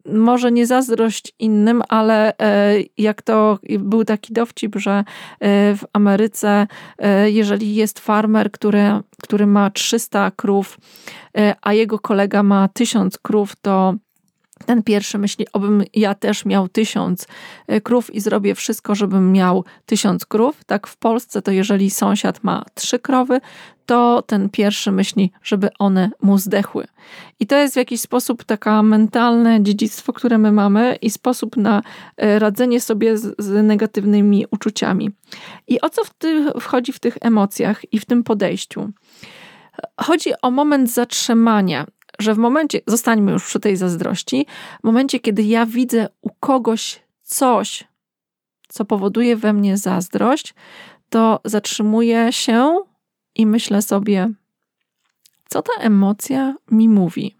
może 0.07 0.52
nie 0.52 0.66
zazdrość 0.66 1.33
innym, 1.38 1.83
ale 1.88 2.33
jak 2.99 3.23
to 3.23 3.59
był 3.78 4.04
taki 4.04 4.33
dowcip, 4.33 4.76
że 4.76 5.04
w 5.76 5.80
Ameryce, 5.92 6.66
jeżeli 7.25 7.75
jest 7.75 7.99
farmer, 7.99 8.50
który, 8.50 8.83
który 9.23 9.47
ma 9.47 9.71
300 9.71 10.30
krów, 10.30 10.78
a 11.62 11.73
jego 11.73 11.99
kolega 11.99 12.42
ma 12.42 12.68
1000 12.68 13.18
krów, 13.18 13.57
to 13.62 13.95
ten 14.66 14.82
pierwszy 14.82 15.18
myśli, 15.18 15.46
obym 15.52 15.82
ja 15.94 16.14
też 16.14 16.44
miał 16.44 16.68
tysiąc 16.68 17.26
e, 17.66 17.80
krów 17.80 18.14
i 18.14 18.20
zrobię 18.20 18.54
wszystko, 18.54 18.94
żebym 18.94 19.32
miał 19.32 19.64
tysiąc 19.86 20.26
krów. 20.26 20.64
Tak 20.64 20.86
w 20.86 20.96
Polsce 20.96 21.42
to 21.42 21.50
jeżeli 21.50 21.90
sąsiad 21.90 22.44
ma 22.44 22.64
trzy 22.74 22.98
krowy, 22.98 23.40
to 23.86 24.22
ten 24.22 24.50
pierwszy 24.50 24.92
myśli, 24.92 25.32
żeby 25.42 25.68
one 25.78 26.10
mu 26.22 26.38
zdechły. 26.38 26.86
I 27.40 27.46
to 27.46 27.56
jest 27.56 27.74
w 27.74 27.76
jakiś 27.76 28.00
sposób 28.00 28.44
taka 28.44 28.82
mentalne 28.82 29.62
dziedzictwo, 29.62 30.12
które 30.12 30.38
my 30.38 30.52
mamy 30.52 30.98
i 31.02 31.10
sposób 31.10 31.56
na 31.56 31.82
e, 32.16 32.38
radzenie 32.38 32.80
sobie 32.80 33.18
z, 33.18 33.34
z 33.38 33.66
negatywnymi 33.66 34.46
uczuciami. 34.50 35.10
I 35.68 35.80
o 35.80 35.90
co 35.90 36.04
w 36.04 36.10
ty, 36.10 36.46
wchodzi 36.60 36.92
w 36.92 36.98
tych 36.98 37.18
emocjach 37.20 37.92
i 37.92 37.98
w 37.98 38.04
tym 38.04 38.24
podejściu? 38.24 38.90
Chodzi 40.00 40.30
o 40.42 40.50
moment 40.50 40.90
zatrzymania 40.90 41.86
że 42.18 42.34
w 42.34 42.38
momencie, 42.38 42.80
zostańmy 42.87 43.32
już 43.32 43.44
przy 43.44 43.60
tej 43.60 43.76
zazdrości, 43.76 44.46
w 44.80 44.84
momencie, 44.84 45.20
kiedy 45.20 45.42
ja 45.42 45.66
widzę 45.66 46.08
u 46.20 46.30
kogoś 46.40 47.02
coś, 47.22 47.84
co 48.68 48.84
powoduje 48.84 49.37
we 49.37 49.52
mnie 49.52 49.76
zazdrość, 49.76 50.54
to 51.10 51.40
zatrzymuję 51.44 52.32
się 52.32 52.80
i 53.34 53.46
myślę 53.46 53.82
sobie, 53.82 54.28
co 55.48 55.62
ta 55.62 55.72
emocja 55.80 56.54
mi 56.70 56.88
mówi? 56.88 57.37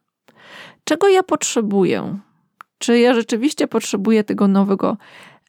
Czego 0.85 1.09
ja 1.09 1.23
potrzebuję? 1.23 2.19
Czy 2.79 2.99
ja 2.99 3.15
rzeczywiście 3.15 3.69
potrzebuję 3.69 4.25
tego 4.25 4.49
nowego 4.49 4.97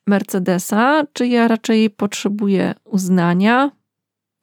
Mercedesa, 0.08 1.04
czy 1.14 1.28
ja 1.28 1.48
raczej 1.48 1.90
potrzebuję 1.90 2.74
uznania, 2.84 3.72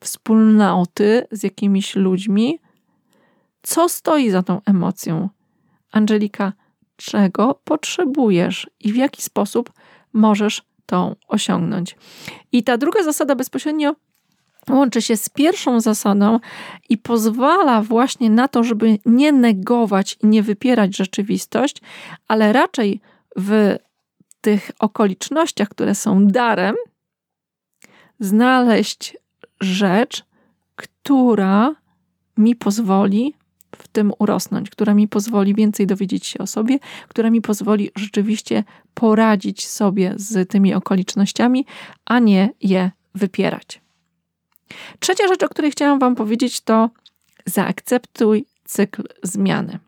wspólnoty 0.01 1.27
z 1.31 1.43
jakimiś 1.43 1.97
ludźmi? 1.97 2.59
Co 3.67 3.89
stoi 3.89 4.31
za 4.31 4.43
tą 4.43 4.61
emocją? 4.67 5.29
Angelika, 5.93 6.53
czego 6.97 7.61
potrzebujesz 7.65 8.71
i 8.81 8.93
w 8.93 8.97
jaki 8.97 9.23
sposób 9.23 9.73
możesz 10.13 10.63
tą 10.87 11.17
osiągnąć? 11.29 11.97
I 12.53 12.63
ta 12.63 12.79
druga 12.79 13.03
zasada 13.03 13.35
bezpośrednio 13.35 13.95
łączy 14.71 15.03
się 15.03 15.17
z 15.17 15.29
pierwszą 15.29 15.81
zasadą 15.81 16.41
i 16.89 16.99
pozwala 16.99 17.83
właśnie 17.83 18.31
na 18.31 18.49
to, 18.49 18.65
żeby 18.65 18.99
nie 19.07 19.33
negować 19.33 20.19
i 20.23 20.27
nie 20.27 20.43
wypierać 20.43 20.97
rzeczywistość, 20.97 21.77
ale 22.29 22.53
raczej 22.53 23.01
w 23.37 23.77
tych 24.41 24.71
okolicznościach, 24.79 25.69
które 25.69 25.95
są 25.95 26.27
darem, 26.27 26.75
znaleźć 28.21 29.17
rzecz, 29.61 30.25
która 30.77 31.75
mi 32.37 32.57
pozwoli 32.57 33.35
tym 33.97 34.13
urosnąć, 34.19 34.71
która 34.71 34.95
mi 34.95 35.09
pozwoli 35.09 35.55
więcej 35.55 35.87
dowiedzieć 35.87 36.27
się 36.27 36.39
o 36.39 36.47
sobie, 36.47 36.79
która 37.09 37.31
mi 37.31 37.43
pozwoli 37.43 37.91
rzeczywiście 37.97 38.65
poradzić 38.95 39.69
sobie 39.69 40.15
z 40.17 40.51
tymi 40.51 40.75
okolicznościami, 40.75 41.67
a 42.05 42.19
nie 42.19 42.51
je 42.61 42.91
wypierać. 43.15 43.81
Trzecia 45.01 45.29
rzecz, 45.29 45.43
o 45.43 45.49
której 45.49 45.71
chciałam 45.71 45.99
Wam 45.99 46.15
powiedzieć, 46.15 46.61
to 46.61 46.91
zaakceptuj 47.47 48.47
cykl 48.65 49.03
zmiany. 49.23 49.79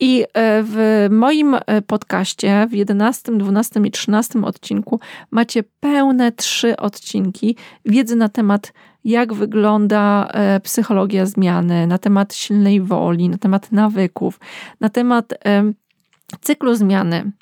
I 0.00 0.22
e, 0.22 0.62
w 0.62 1.06
moim 1.10 1.54
e, 1.54 1.82
podcaście 1.82 2.66
w 2.70 2.72
11, 2.72 3.32
12 3.32 3.80
i 3.84 3.90
13 3.90 4.42
odcinku 4.44 5.00
macie 5.30 5.62
pełne 5.80 6.32
trzy 6.32 6.76
odcinki 6.76 7.56
wiedzy 7.84 8.16
na 8.16 8.28
temat, 8.28 8.72
jak 9.04 9.34
wygląda 9.34 10.28
e, 10.32 10.60
psychologia 10.60 11.26
zmiany, 11.26 11.86
na 11.86 11.98
temat 11.98 12.34
silnej 12.34 12.80
woli, 12.80 13.28
na 13.28 13.38
temat 13.38 13.72
nawyków, 13.72 14.40
na 14.80 14.88
temat 14.88 15.34
cyklu 16.40 16.74
zmiany 16.74 17.32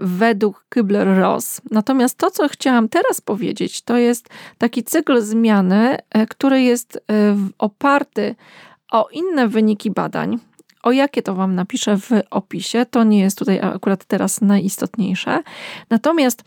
według 0.00 0.66
Kübler-Ross. 0.74 1.60
Natomiast 1.70 2.18
to, 2.18 2.30
co 2.30 2.48
chciałam 2.48 2.88
teraz 2.88 3.20
powiedzieć, 3.20 3.82
to 3.82 3.96
jest 3.96 4.28
taki 4.58 4.84
cykl 4.84 5.20
zmiany, 5.20 5.96
który 6.28 6.62
jest 6.62 7.04
oparty 7.58 8.34
o 8.92 9.08
inne 9.12 9.48
wyniki 9.48 9.90
badań, 9.90 10.38
o 10.82 10.92
jakie 10.92 11.22
to 11.22 11.34
Wam 11.34 11.54
napiszę 11.54 11.98
w 11.98 12.10
opisie, 12.30 12.86
to 12.86 13.04
nie 13.04 13.20
jest 13.20 13.38
tutaj 13.38 13.60
akurat 13.60 14.04
teraz 14.04 14.40
najistotniejsze. 14.40 15.42
Natomiast 15.90 16.44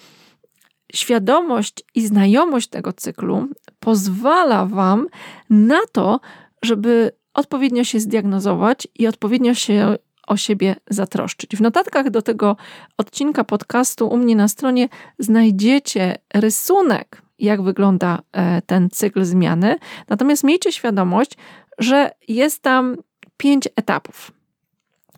świadomość 0.94 1.84
i 1.96 2.08
znajomość 2.08 2.70
tego 2.70 2.94
cyklu 2.94 3.48
pozwala 3.80 4.66
Wam 4.66 5.08
na 5.50 5.80
to, 5.92 6.20
żeby 6.64 7.12
odpowiednio 7.34 7.84
się 7.84 8.00
zdiagnozować 8.00 8.88
i 8.96 9.08
odpowiednio 9.08 9.54
się 9.54 9.96
o 10.28 10.38
siebie 10.38 10.76
zatroszczyć. 10.90 11.56
W 11.56 11.62
notatkach 11.62 12.10
do 12.10 12.22
tego 12.22 12.58
odcinka 12.98 13.44
podcastu 13.44 14.08
u 14.08 14.18
mnie 14.18 14.36
na 14.36 14.48
stronie 14.48 14.90
znajdziecie 15.20 16.18
rysunek, 16.34 17.22
jak 17.40 17.62
wygląda 17.62 18.20
e, 18.32 18.62
ten 18.62 18.90
cykl 18.90 19.24
zmiany. 19.24 19.76
Natomiast 20.10 20.44
miejcie 20.44 20.72
świadomość, 20.72 21.32
że 21.80 22.12
jest 22.28 22.62
tam 22.62 22.98
pięć 23.38 23.68
etapów. 23.76 24.32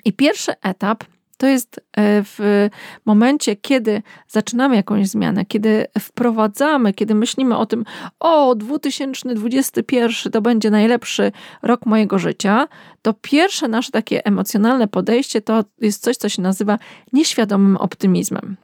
I 0.06 0.14
pierwszy 0.14 0.52
etap 0.62 1.04
to 1.38 1.48
jest 1.48 1.78
e, 1.78 2.24
w 2.24 2.70
momencie, 3.06 3.56
kiedy 3.56 4.02
zaczynamy 4.28 4.76
jakąś 4.76 5.08
zmianę, 5.08 5.46
kiedy 5.46 5.86
wprowadzamy, 6.00 6.94
kiedy 6.94 7.16
myślimy 7.16 7.58
o 7.58 7.66
tym, 7.66 7.86
o 8.20 8.56
2021 8.56 10.32
to 10.32 10.42
będzie 10.42 10.70
najlepszy 10.72 11.32
rok 11.62 11.86
mojego 11.86 12.20
życia, 12.20 12.68
to 13.02 13.14
pierwsze 13.14 13.68
nasze 13.68 13.92
takie 13.92 14.26
emocjonalne 14.26 14.88
podejście 14.88 15.42
to 15.42 15.64
jest 15.82 16.04
coś, 16.04 16.18
co 16.18 16.30
się 16.30 16.42
nazywa 16.42 16.80
nieświadomym 17.14 17.78
optymizmem. 17.78 18.58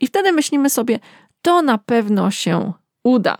I 0.00 0.06
wtedy 0.06 0.32
myślimy 0.32 0.70
sobie, 0.70 0.98
to 1.42 1.62
na 1.62 1.78
pewno 1.78 2.30
się 2.30 2.72
uda. 3.04 3.36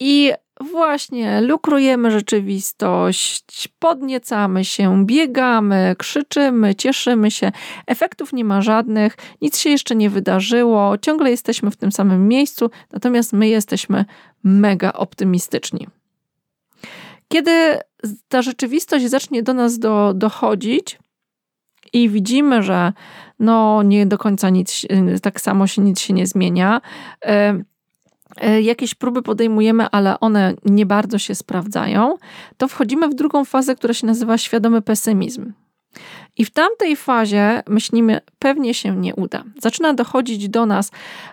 I 0.00 0.32
właśnie 0.60 1.40
lukrujemy 1.40 2.10
rzeczywistość, 2.10 3.68
podniecamy 3.78 4.64
się, 4.64 5.06
biegamy, 5.06 5.94
krzyczymy, 5.98 6.74
cieszymy 6.74 7.30
się. 7.30 7.52
Efektów 7.86 8.32
nie 8.32 8.44
ma 8.44 8.62
żadnych, 8.62 9.16
nic 9.42 9.58
się 9.58 9.70
jeszcze 9.70 9.96
nie 9.96 10.10
wydarzyło, 10.10 10.98
ciągle 10.98 11.30
jesteśmy 11.30 11.70
w 11.70 11.76
tym 11.76 11.92
samym 11.92 12.28
miejscu, 12.28 12.70
natomiast 12.92 13.32
my 13.32 13.48
jesteśmy 13.48 14.04
mega 14.44 14.92
optymistyczni. 14.92 15.88
Kiedy 17.28 17.78
ta 18.28 18.42
rzeczywistość 18.42 19.06
zacznie 19.06 19.42
do 19.42 19.54
nas 19.54 19.78
do, 19.78 20.14
dochodzić 20.14 20.98
i 21.92 22.08
widzimy, 22.08 22.62
że 22.62 22.92
no 23.38 23.82
nie 23.82 24.06
do 24.06 24.18
końca 24.18 24.50
nic, 24.50 24.86
tak 25.22 25.40
samo 25.40 25.66
się 25.66 25.82
nic 25.82 26.00
się 26.00 26.14
nie 26.14 26.26
zmienia, 26.26 26.80
jakieś 28.62 28.94
próby 28.94 29.22
podejmujemy, 29.22 29.86
ale 29.90 30.20
one 30.20 30.54
nie 30.64 30.86
bardzo 30.86 31.18
się 31.18 31.34
sprawdzają, 31.34 32.16
to 32.56 32.68
wchodzimy 32.68 33.08
w 33.08 33.14
drugą 33.14 33.44
fazę, 33.44 33.74
która 33.74 33.94
się 33.94 34.06
nazywa 34.06 34.38
świadomy 34.38 34.82
pesymizm. 34.82 35.52
I 36.36 36.44
w 36.44 36.50
tamtej 36.50 36.96
fazie 36.96 37.62
myślimy, 37.68 38.20
pewnie 38.38 38.74
się 38.74 38.96
nie 38.96 39.14
uda. 39.14 39.44
Zaczyna 39.62 39.94
dochodzić 39.94 40.48
do 40.48 40.66
nas, 40.66 40.90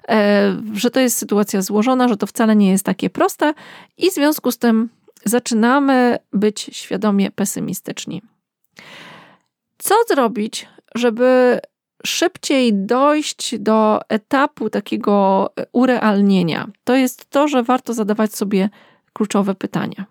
e, 0.10 0.62
że 0.74 0.92
to 0.92 1.00
jest 1.00 1.18
sytuacja 1.18 1.62
złożona, 1.62 2.08
że 2.08 2.18
to 2.18 2.28
wcale 2.28 2.56
nie 2.56 2.72
jest 2.72 2.86
takie 2.86 3.10
proste, 3.10 3.54
i 3.98 4.12
w 4.12 4.14
związku 4.14 4.52
z 4.52 4.58
tym 4.58 4.90
zaczynamy 5.26 6.18
być 6.34 6.70
świadomie 6.72 7.32
pesymistyczni. 7.32 8.22
Co 9.78 9.96
zrobić, 10.08 10.68
żeby 10.96 11.60
szybciej 12.08 12.74
dojść 12.74 13.60
do 13.60 14.00
etapu 14.10 14.70
takiego 14.70 15.50
urealnienia, 15.72 16.67
to 16.84 16.96
jest 16.96 17.30
to, 17.30 17.48
że 17.48 17.63
warto 17.63 17.93
zadawać 17.93 18.36
sobie 18.36 18.70
kluczowe 19.13 19.56
pytania. 19.56 20.06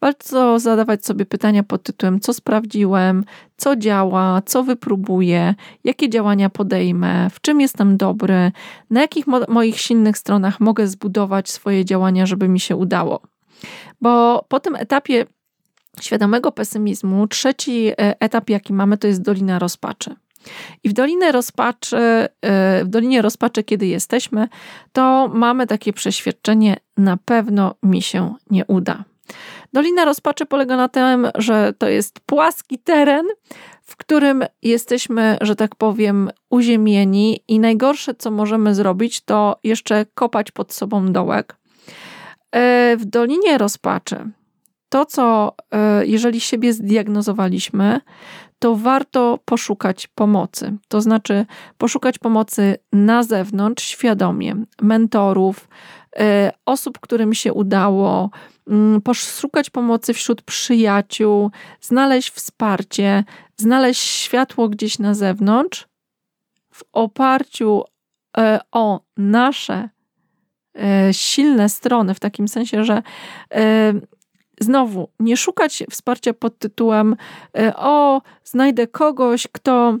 Warto 0.00 0.58
zadawać 0.58 1.06
sobie 1.06 1.26
pytania 1.26 1.62
pod 1.62 1.82
tytułem: 1.82 2.20
co 2.20 2.34
sprawdziłem, 2.34 3.24
co 3.56 3.76
działa, 3.76 4.42
co 4.46 4.62
wypróbuję, 4.62 5.54
jakie 5.84 6.08
działania 6.08 6.50
podejmę, 6.50 7.30
w 7.30 7.40
czym 7.40 7.60
jestem 7.60 7.96
dobry, 7.96 8.52
na 8.90 9.00
jakich 9.00 9.26
mo 9.26 9.40
moich 9.48 9.80
silnych 9.80 10.18
stronach 10.18 10.60
mogę 10.60 10.86
zbudować 10.86 11.50
swoje 11.50 11.84
działania, 11.84 12.26
żeby 12.26 12.48
mi 12.48 12.60
się 12.60 12.76
udało. 12.76 13.20
Bo 14.00 14.44
po 14.48 14.60
tym 14.60 14.76
etapie 14.76 15.26
świadomego 16.00 16.52
pesymizmu, 16.52 17.26
trzeci 17.26 17.88
e, 17.88 18.20
etap, 18.20 18.50
jaki 18.50 18.72
mamy, 18.72 18.98
to 18.98 19.06
jest 19.06 19.22
dolina 19.22 19.58
rozpaczy. 19.58 20.16
I 20.84 20.88
w 20.88 20.92
Dolinę 20.92 21.32
Rozpaczy, 21.32 21.96
e, 21.96 22.28
w 22.84 22.88
Dolinie 22.88 23.22
Rozpaczy, 23.22 23.64
kiedy 23.64 23.86
jesteśmy, 23.86 24.48
to 24.92 25.30
mamy 25.34 25.66
takie 25.66 25.92
przeświadczenie, 25.92 26.76
na 26.96 27.16
pewno 27.16 27.74
mi 27.82 28.02
się 28.02 28.34
nie 28.50 28.64
uda. 28.66 29.04
Dolina 29.72 30.04
Rozpaczy 30.04 30.46
polega 30.46 30.76
na 30.76 30.88
tym, 30.88 31.28
że 31.34 31.72
to 31.78 31.88
jest 31.88 32.20
płaski 32.20 32.78
teren, 32.78 33.26
w 33.82 33.96
którym 33.96 34.44
jesteśmy, 34.62 35.38
że 35.40 35.56
tak 35.56 35.76
powiem, 35.76 36.30
uziemieni 36.50 37.40
i 37.48 37.60
najgorsze, 37.60 38.14
co 38.14 38.30
możemy 38.30 38.74
zrobić, 38.74 39.20
to 39.20 39.58
jeszcze 39.64 40.06
kopać 40.14 40.50
pod 40.50 40.72
sobą 40.72 41.12
dołek. 41.12 41.56
E, 42.52 42.96
w 42.96 43.04
Dolinie 43.04 43.58
Rozpaczy 43.58 44.30
to, 44.88 45.06
co 45.06 45.54
e, 45.70 46.06
jeżeli 46.06 46.40
siebie 46.40 46.72
zdiagnozowaliśmy, 46.72 48.00
to 48.64 48.76
warto 48.76 49.38
poszukać 49.44 50.06
pomocy. 50.06 50.76
To 50.88 51.00
znaczy 51.00 51.46
poszukać 51.78 52.18
pomocy 52.18 52.76
na 52.92 53.22
zewnątrz, 53.22 53.84
świadomie, 53.84 54.56
mentorów, 54.82 55.68
e, 56.18 56.52
osób, 56.66 56.98
którym 56.98 57.34
się 57.34 57.52
udało, 57.52 58.30
mm, 58.70 59.00
poszukać 59.00 59.70
pomocy 59.70 60.14
wśród 60.14 60.42
przyjaciół, 60.42 61.50
znaleźć 61.80 62.30
wsparcie, 62.30 63.24
znaleźć 63.56 64.02
światło 64.02 64.68
gdzieś 64.68 64.98
na 64.98 65.14
zewnątrz, 65.14 65.86
w 66.72 66.82
oparciu 66.92 67.82
e, 68.38 68.60
o 68.72 69.00
nasze 69.16 69.88
silne 71.12 71.68
strony, 71.68 72.14
w 72.14 72.20
takim 72.20 72.48
sensie, 72.48 72.84
że 72.84 73.02
znowu 74.64 75.08
nie 75.20 75.36
szukać 75.36 75.84
wsparcia 75.90 76.34
pod 76.34 76.58
tytułem 76.58 77.16
e, 77.58 77.76
o, 77.76 78.22
znajdę 78.44 78.86
kogoś, 78.86 79.48
kto 79.52 79.98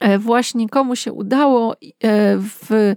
e, 0.00 0.18
właśnie 0.18 0.68
komu 0.68 0.96
się 0.96 1.12
udało 1.12 1.72
e, 1.72 1.76
w 2.38 2.94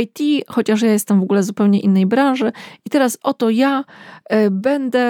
IT, 0.00 0.44
chociaż 0.48 0.82
ja 0.82 0.92
jestem 0.92 1.20
w 1.20 1.22
ogóle 1.22 1.42
zupełnie 1.42 1.80
innej 1.80 2.06
branży 2.06 2.52
i 2.84 2.90
teraz 2.90 3.18
oto 3.22 3.50
ja 3.50 3.84
będę 4.50 5.08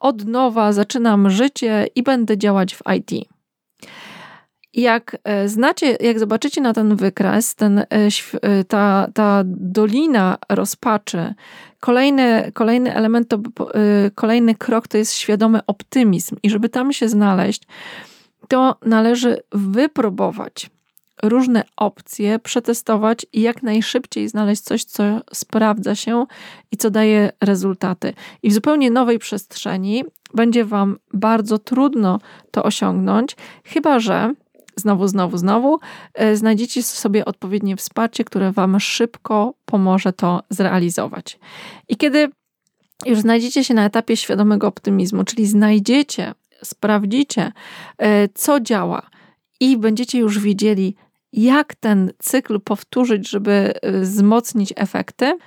od 0.00 0.24
nowa, 0.24 0.72
zaczynam 0.72 1.30
życie 1.30 1.86
i 1.94 2.02
będę 2.02 2.38
działać 2.38 2.74
w 2.74 2.82
IT. 2.96 3.33
Jak 4.74 5.16
znacie, 5.46 5.96
jak 6.00 6.18
zobaczycie 6.18 6.60
na 6.60 6.72
ten 6.72 6.96
wykres, 6.96 7.54
ten, 7.54 7.84
ta, 8.68 9.08
ta 9.14 9.42
dolina 9.46 10.38
rozpaczy, 10.48 11.34
Kolejny, 11.84 12.52
kolejny 12.54 12.94
element, 12.94 13.28
to 13.28 13.38
kolejny 14.14 14.54
krok 14.54 14.88
to 14.88 14.98
jest 14.98 15.14
świadomy 15.14 15.60
optymizm. 15.66 16.36
I 16.42 16.50
żeby 16.50 16.68
tam 16.68 16.92
się 16.92 17.08
znaleźć, 17.08 17.62
to 18.48 18.76
należy 18.86 19.42
wypróbować 19.52 20.70
różne 21.22 21.64
opcje, 21.76 22.38
przetestować 22.38 23.26
i 23.32 23.40
jak 23.40 23.62
najszybciej 23.62 24.28
znaleźć 24.28 24.62
coś, 24.62 24.84
co 24.84 25.04
sprawdza 25.32 25.94
się 25.94 26.26
i 26.72 26.76
co 26.76 26.90
daje 26.90 27.32
rezultaty. 27.40 28.14
I 28.42 28.50
w 28.50 28.52
zupełnie 28.52 28.90
nowej 28.90 29.18
przestrzeni 29.18 30.04
będzie 30.34 30.64
Wam 30.64 30.96
bardzo 31.12 31.58
trudno 31.58 32.20
to 32.50 32.62
osiągnąć, 32.62 33.36
chyba 33.64 33.98
że 34.00 34.34
znowu, 34.76 35.08
znowu, 35.08 35.36
znowu, 35.36 35.78
znajdziecie 36.34 36.82
sobie 36.82 37.24
odpowiednie 37.24 37.76
wsparcie, 37.76 38.24
które 38.24 38.52
Wam 38.52 38.80
szybko 38.80 39.54
pomoże 39.64 40.12
to 40.12 40.42
zrealizować. 40.50 41.38
I 41.88 41.96
kiedy 41.96 42.30
już 43.06 43.18
znajdziecie 43.18 43.64
się 43.64 43.74
na 43.74 43.84
etapie 43.84 44.16
świadomego 44.16 44.66
optymizmu, 44.66 45.24
czyli 45.24 45.46
znajdziecie, 45.46 46.34
sprawdzicie, 46.64 47.52
co 48.34 48.60
działa 48.60 49.02
i 49.60 49.76
będziecie 49.76 50.18
już 50.18 50.38
wiedzieli, 50.38 50.96
jak 51.32 51.74
ten 51.74 52.12
cykl 52.18 52.60
powtórzyć, 52.60 53.30
żeby 53.30 53.72
wzmocnić 53.82 54.72
efekty, 54.76 55.38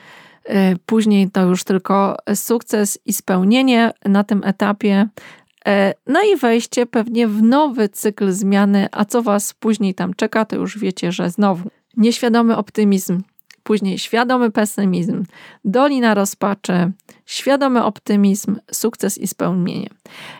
później 0.85 1.31
to 1.31 1.41
już 1.41 1.63
tylko 1.63 2.17
sukces 2.35 2.99
i 3.05 3.13
spełnienie 3.13 3.91
na 4.05 4.23
tym 4.23 4.43
etapie. 4.43 5.07
Y, 5.67 5.93
no 6.07 6.19
i 6.33 6.35
wejście 6.35 6.85
pewnie 6.85 7.27
w 7.27 7.43
nowy 7.43 7.89
cykl 7.89 8.31
zmiany, 8.31 8.87
a 8.91 9.05
co 9.05 9.21
Was 9.21 9.53
później 9.53 9.93
tam 9.93 10.13
czeka, 10.13 10.45
to 10.45 10.55
już 10.55 10.77
wiecie, 10.77 11.11
że 11.11 11.29
znowu 11.29 11.69
nieświadomy 11.97 12.57
optymizm, 12.57 13.21
później 13.63 13.99
świadomy 13.99 14.51
pesymizm, 14.51 15.23
dolina 15.65 16.13
rozpaczy, 16.13 16.91
świadomy 17.25 17.83
optymizm, 17.83 18.55
sukces 18.71 19.17
i 19.17 19.27
spełnienie. 19.27 19.89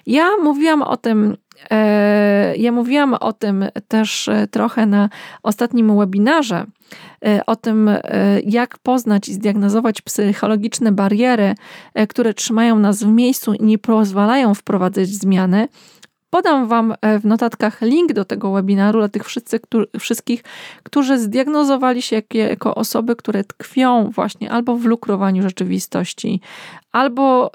Ja 0.06 0.38
mówiłam 0.38 0.82
o 0.82 0.98
tym 0.98 1.38
E, 1.70 2.56
ja 2.58 2.72
mówiłam 2.72 3.14
o 3.14 3.34
tym 3.34 3.66
też 3.88 4.28
e, 4.28 4.48
trochę 4.48 4.86
na 4.86 5.10
ostatnim 5.44 5.98
webinarze, 5.98 6.58
e, 6.58 6.66
o 7.46 7.56
tym, 7.56 7.90
jak 8.46 8.78
poznać 8.78 9.30
i 9.30 9.34
zdiagnozować 9.34 10.02
psychologiczne 10.02 10.92
bariery, 10.92 11.56
które 12.10 12.34
trzymają 12.34 12.80
nas 12.80 13.04
w 13.04 13.08
miejscu 13.08 13.54
i 13.54 13.64
nie 13.64 13.78
pozwalają 13.78 14.54
wprowadzać 14.54 15.08
zmiany. 15.08 15.68
Podam 16.30 16.68
Wam 16.68 16.94
w 17.22 17.26
notatkach 17.26 17.82
link 17.82 18.14
do 18.14 18.26
tego 18.26 18.52
webinaru 18.52 19.00
dla 19.00 19.10
tych 19.10 19.24
wszystkich, 20.00 20.44
którzy 20.84 21.20
zdiagnozowali 21.20 22.02
się 22.02 22.22
jako 22.34 22.76
osoby, 22.76 23.16
które 23.16 23.44
tkwią 23.44 24.12
właśnie 24.12 24.52
albo 24.52 24.76
w 24.76 24.86
lukrowaniu 24.86 25.44
rzeczywistości, 25.44 26.42
albo 26.92 27.52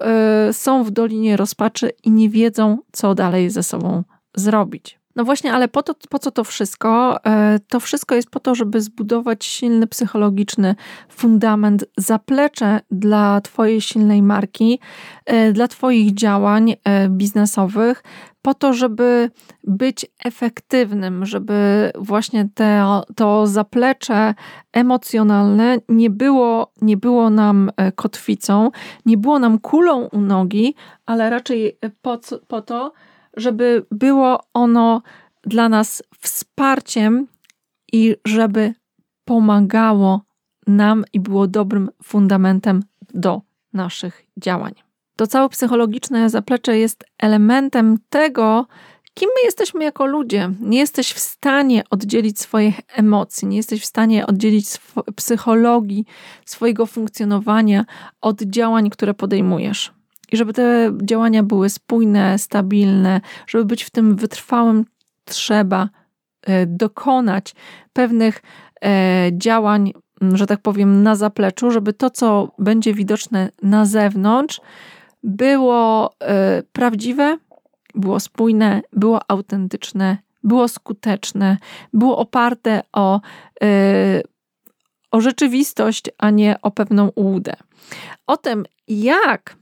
są 0.52 0.84
w 0.84 0.90
dolinie 0.90 1.36
rozpaczy 1.36 1.90
i 2.04 2.10
nie 2.10 2.28
wiedzą, 2.30 2.78
co 2.92 3.14
dalej 3.14 3.50
ze 3.50 3.62
sobą 3.62 4.02
zrobić. 4.36 5.01
No 5.16 5.24
właśnie, 5.24 5.52
ale 5.52 5.68
po, 5.68 5.82
to, 5.82 5.94
po 6.10 6.18
co 6.18 6.30
to 6.30 6.44
wszystko? 6.44 7.24
E, 7.26 7.58
to 7.68 7.80
wszystko 7.80 8.14
jest 8.14 8.30
po 8.30 8.40
to, 8.40 8.54
żeby 8.54 8.80
zbudować 8.80 9.44
silny 9.44 9.86
psychologiczny 9.86 10.74
fundament, 11.08 11.84
zaplecze 11.96 12.80
dla 12.90 13.40
Twojej 13.40 13.80
silnej 13.80 14.22
marki, 14.22 14.78
e, 15.26 15.52
dla 15.52 15.68
Twoich 15.68 16.14
działań 16.14 16.74
e, 16.84 17.08
biznesowych, 17.08 18.02
po 18.42 18.54
to, 18.54 18.72
żeby 18.72 19.30
być 19.64 20.06
efektywnym, 20.24 21.26
żeby 21.26 21.90
właśnie 21.98 22.48
te, 22.54 22.84
to 23.16 23.46
zaplecze 23.46 24.34
emocjonalne 24.72 25.78
nie 25.88 26.10
było, 26.10 26.72
nie 26.82 26.96
było 26.96 27.30
nam 27.30 27.70
kotwicą, 27.94 28.70
nie 29.06 29.18
było 29.18 29.38
nam 29.38 29.58
kulą 29.58 30.08
u 30.12 30.20
nogi, 30.20 30.74
ale 31.06 31.30
raczej 31.30 31.78
po, 32.02 32.18
po 32.48 32.62
to, 32.62 32.92
żeby 33.36 33.86
było 33.90 34.40
ono 34.54 35.02
dla 35.42 35.68
nas 35.68 36.02
wsparciem 36.20 37.26
i 37.92 38.16
żeby 38.24 38.74
pomagało 39.24 40.20
nam 40.66 41.04
i 41.12 41.20
było 41.20 41.46
dobrym 41.46 41.90
fundamentem 42.02 42.82
do 43.14 43.42
naszych 43.72 44.26
działań. 44.36 44.72
To 45.16 45.26
całe 45.26 45.48
psychologiczne 45.48 46.30
zaplecze 46.30 46.78
jest 46.78 47.04
elementem 47.18 47.98
tego, 48.08 48.66
kim 49.14 49.28
my 49.36 49.44
jesteśmy 49.44 49.84
jako 49.84 50.06
ludzie. 50.06 50.50
Nie 50.60 50.78
jesteś 50.78 51.12
w 51.12 51.18
stanie 51.18 51.82
oddzielić 51.90 52.40
swoich 52.40 52.80
emocji, 52.96 53.48
nie 53.48 53.56
jesteś 53.56 53.82
w 53.82 53.86
stanie 53.86 54.26
oddzielić 54.26 54.66
psychologii, 55.16 56.04
swojego 56.46 56.86
funkcjonowania 56.86 57.84
od 58.20 58.42
działań, 58.42 58.90
które 58.90 59.14
podejmujesz. 59.14 59.92
I 60.32 60.36
żeby 60.36 60.52
te 60.52 60.92
działania 61.02 61.42
były 61.42 61.70
spójne, 61.70 62.38
stabilne, 62.38 63.20
żeby 63.46 63.64
być 63.64 63.84
w 63.84 63.90
tym 63.90 64.16
wytrwałym, 64.16 64.84
trzeba 65.24 65.88
e, 66.42 66.66
dokonać 66.66 67.54
pewnych 67.92 68.42
e, 68.84 69.30
działań, 69.32 69.92
że 70.32 70.46
tak 70.46 70.60
powiem, 70.60 71.02
na 71.02 71.16
zapleczu, 71.16 71.70
żeby 71.70 71.92
to, 71.92 72.10
co 72.10 72.52
będzie 72.58 72.94
widoczne 72.94 73.50
na 73.62 73.86
zewnątrz, 73.86 74.60
było 75.22 76.14
e, 76.20 76.62
prawdziwe, 76.72 77.38
było 77.94 78.20
spójne, 78.20 78.82
było 78.92 79.20
autentyczne, 79.28 80.18
było 80.42 80.68
skuteczne, 80.68 81.56
było 81.92 82.18
oparte 82.18 82.82
o, 82.92 83.20
o 85.10 85.20
rzeczywistość, 85.20 86.04
a 86.18 86.30
nie 86.30 86.56
o 86.62 86.70
pewną 86.70 87.08
ułudę. 87.08 87.52
O 88.26 88.36
tym, 88.36 88.64
jak 88.88 89.56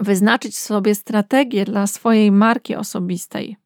wyznaczyć 0.00 0.58
sobie 0.58 0.94
strategię 0.94 1.64
dla 1.64 1.86
swojej 1.86 2.32
marki 2.32 2.76
osobistej, 2.76 3.56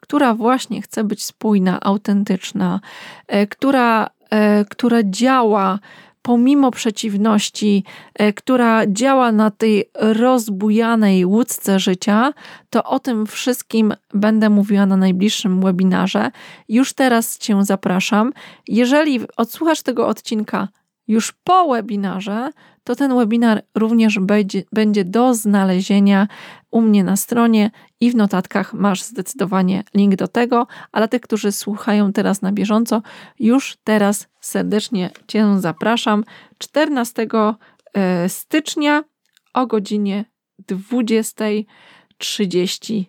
która 0.00 0.34
właśnie 0.34 0.82
chce 0.82 1.04
być 1.04 1.24
spójna, 1.24 1.80
autentyczna, 1.80 2.80
e, 3.26 3.46
która, 3.46 4.10
e, 4.30 4.64
która 4.64 4.98
działa 5.02 5.78
pomimo 6.22 6.70
przeciwności, 6.70 7.84
e, 8.14 8.32
która 8.32 8.86
działa 8.86 9.32
na 9.32 9.50
tej 9.50 9.84
rozbujanej 9.94 11.24
łódce 11.24 11.80
życia, 11.80 12.32
to 12.70 12.84
o 12.84 12.98
tym 12.98 13.26
wszystkim 13.26 13.94
będę 14.14 14.50
mówiła 14.50 14.86
na 14.86 14.96
najbliższym 14.96 15.60
webinarze. 15.60 16.30
Już 16.68 16.92
teraz 16.92 17.38
Cię 17.38 17.64
zapraszam. 17.64 18.32
Jeżeli 18.68 19.20
odsłuchasz 19.36 19.82
tego 19.82 20.06
odcinka 20.06 20.68
już 21.10 21.32
po 21.32 21.68
webinarze, 21.68 22.50
to 22.84 22.96
ten 22.96 23.16
webinar 23.16 23.62
również 23.74 24.18
będzie, 24.18 24.62
będzie 24.72 25.04
do 25.04 25.34
znalezienia 25.34 26.28
u 26.70 26.80
mnie 26.80 27.04
na 27.04 27.16
stronie 27.16 27.70
i 28.00 28.10
w 28.10 28.16
notatkach 28.16 28.74
masz 28.74 29.02
zdecydowanie 29.02 29.84
link 29.94 30.16
do 30.16 30.28
tego. 30.28 30.66
A 30.92 30.98
dla 30.98 31.08
tych, 31.08 31.20
którzy 31.20 31.52
słuchają 31.52 32.12
teraz 32.12 32.42
na 32.42 32.52
bieżąco, 32.52 33.02
już 33.38 33.76
teraz 33.84 34.28
serdecznie 34.40 35.10
Cię 35.26 35.60
zapraszam. 35.60 36.24
14 36.58 37.26
e, 37.94 38.28
stycznia 38.28 39.04
o 39.54 39.66
godzinie 39.66 40.24
20.30 40.72 43.04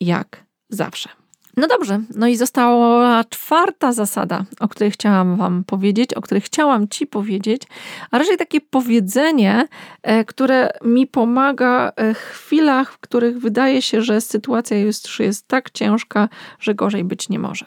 jak 0.00 0.44
zawsze. 0.68 1.23
No 1.56 1.66
dobrze, 1.66 2.00
no 2.14 2.26
i 2.26 2.36
została 2.36 3.24
czwarta 3.24 3.92
zasada, 3.92 4.44
o 4.60 4.68
której 4.68 4.90
chciałam 4.90 5.36
Wam 5.36 5.64
powiedzieć, 5.64 6.14
o 6.14 6.20
której 6.20 6.40
chciałam 6.40 6.88
Ci 6.88 7.06
powiedzieć, 7.06 7.62
a 8.10 8.18
raczej 8.18 8.36
takie 8.36 8.60
powiedzenie, 8.60 9.68
e, 10.02 10.24
które 10.24 10.70
mi 10.84 11.06
pomaga 11.06 11.92
e, 11.96 12.14
w 12.14 12.18
chwilach, 12.18 12.92
w 12.92 12.98
których 12.98 13.38
wydaje 13.38 13.82
się, 13.82 14.02
że 14.02 14.20
sytuacja 14.20 14.78
już 14.78 15.20
jest 15.20 15.48
tak 15.48 15.70
ciężka, 15.70 16.28
że 16.60 16.74
gorzej 16.74 17.04
być 17.04 17.28
nie 17.28 17.38
może. 17.38 17.66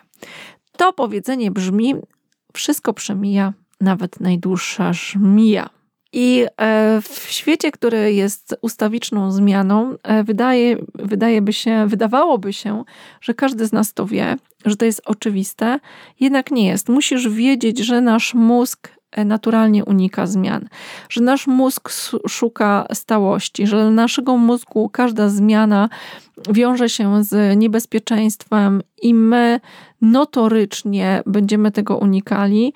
To 0.78 0.93
powiedzenie 0.93 1.52
brzmi: 1.52 1.95
Wszystko 2.54 2.93
przemija, 2.93 3.54
nawet 3.82 4.19
najdłuższa 4.19 4.93
żmija. 4.93 5.76
I 6.13 6.45
e, 6.57 7.01
w 7.01 7.31
świecie, 7.31 7.71
który 7.71 8.13
jest 8.13 8.55
ustawiczną 8.61 9.31
zmianą, 9.31 9.95
e, 10.03 10.23
wydaje, 10.23 10.77
wydaje 10.95 11.41
by 11.41 11.53
się, 11.53 11.87
wydawałoby 11.87 12.53
się, 12.53 12.83
że 13.21 13.33
każdy 13.33 13.65
z 13.65 13.71
nas 13.71 13.93
to 13.93 14.05
wie, 14.05 14.35
że 14.65 14.75
to 14.75 14.85
jest 14.85 15.01
oczywiste, 15.05 15.79
jednak 16.19 16.51
nie 16.51 16.67
jest. 16.67 16.89
Musisz 16.89 17.29
wiedzieć, 17.29 17.79
że 17.79 18.01
nasz 18.01 18.33
mózg 18.33 18.89
e, 19.11 19.25
naturalnie 19.25 19.85
unika 19.85 20.27
zmian, 20.27 20.69
że 21.09 21.21
nasz 21.21 21.47
mózg 21.47 21.89
szuka 22.29 22.87
stałości, 22.93 23.67
że 23.67 23.91
naszego 23.91 24.37
mózgu 24.37 24.89
każda 24.89 25.29
zmiana 25.29 25.89
wiąże 26.49 26.89
się 26.89 27.23
z 27.23 27.57
niebezpieczeństwem 27.57 28.81
i 29.01 29.13
my 29.13 29.59
notorycznie 30.01 31.23
będziemy 31.25 31.71
tego 31.71 31.97
unikali. 31.97 32.73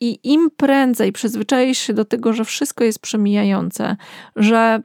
I 0.00 0.18
im 0.22 0.50
prędzej 0.56 1.12
przyzwyczaisz 1.12 1.78
się 1.78 1.92
do 1.92 2.04
tego, 2.04 2.32
że 2.32 2.44
wszystko 2.44 2.84
jest 2.84 2.98
przemijające, 2.98 3.96
że 4.36 4.82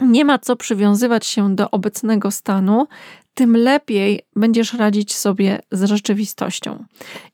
nie 0.00 0.24
ma 0.24 0.38
co 0.38 0.56
przywiązywać 0.56 1.26
się 1.26 1.56
do 1.56 1.70
obecnego 1.70 2.30
stanu, 2.30 2.86
tym 3.38 3.56
lepiej 3.56 4.20
będziesz 4.36 4.74
radzić 4.74 5.14
sobie 5.14 5.58
z 5.72 5.84
rzeczywistością. 5.84 6.84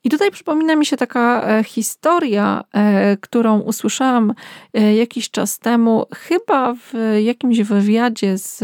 I 0.03 0.09
tutaj 0.09 0.31
przypomina 0.31 0.75
mi 0.75 0.85
się 0.85 0.97
taka 0.97 1.41
e, 1.41 1.63
historia, 1.63 2.63
e, 2.73 3.17
którą 3.17 3.59
usłyszałam 3.59 4.33
e, 4.73 4.95
jakiś 4.95 5.29
czas 5.31 5.59
temu, 5.59 6.05
chyba 6.13 6.73
w 6.73 6.93
jakimś 7.23 7.61
wywiadzie 7.61 8.37
z 8.37 8.63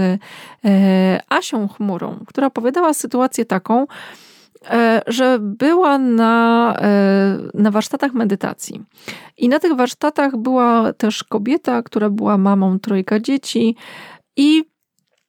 Asią 1.29 1.67
Chmurą, 1.67 2.19
która 2.27 2.47
opowiadała 2.47 2.93
sytuację 2.93 3.45
taką, 3.45 3.87
że 5.07 5.37
była 5.41 5.97
na, 5.97 6.75
e, 6.81 7.37
na 7.53 7.71
warsztatach 7.71 8.13
medytacji. 8.13 8.81
I 9.37 9.49
na 9.49 9.59
tych 9.59 9.75
warsztatach 9.75 10.37
była 10.37 10.93
też 10.93 11.23
kobieta, 11.23 11.83
która 11.83 12.09
była 12.09 12.37
mamą 12.37 12.79
trojga 12.79 13.19
dzieci 13.19 13.75
i 14.37 14.63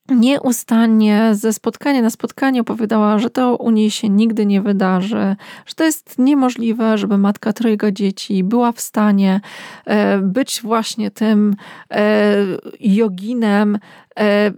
nieustannie 0.08 1.30
ze 1.32 1.52
spotkania 1.52 2.02
na 2.02 2.10
spotkanie 2.10 2.60
opowiadała, 2.60 3.18
że 3.18 3.30
to 3.30 3.56
u 3.56 3.70
niej 3.70 3.90
się 3.90 4.08
nigdy 4.08 4.46
nie 4.46 4.62
wydarzy, 4.62 5.36
że 5.66 5.74
to 5.76 5.84
jest 5.84 6.18
niemożliwe, 6.18 6.98
żeby 6.98 7.18
matka 7.18 7.52
trojga 7.52 7.90
dzieci 7.90 8.44
była 8.44 8.72
w 8.72 8.80
stanie 8.80 9.40
e, 9.84 10.18
być 10.18 10.60
właśnie 10.62 11.10
tym 11.10 11.56
e, 11.90 12.34
joginem, 12.80 13.78
e, 14.18 14.52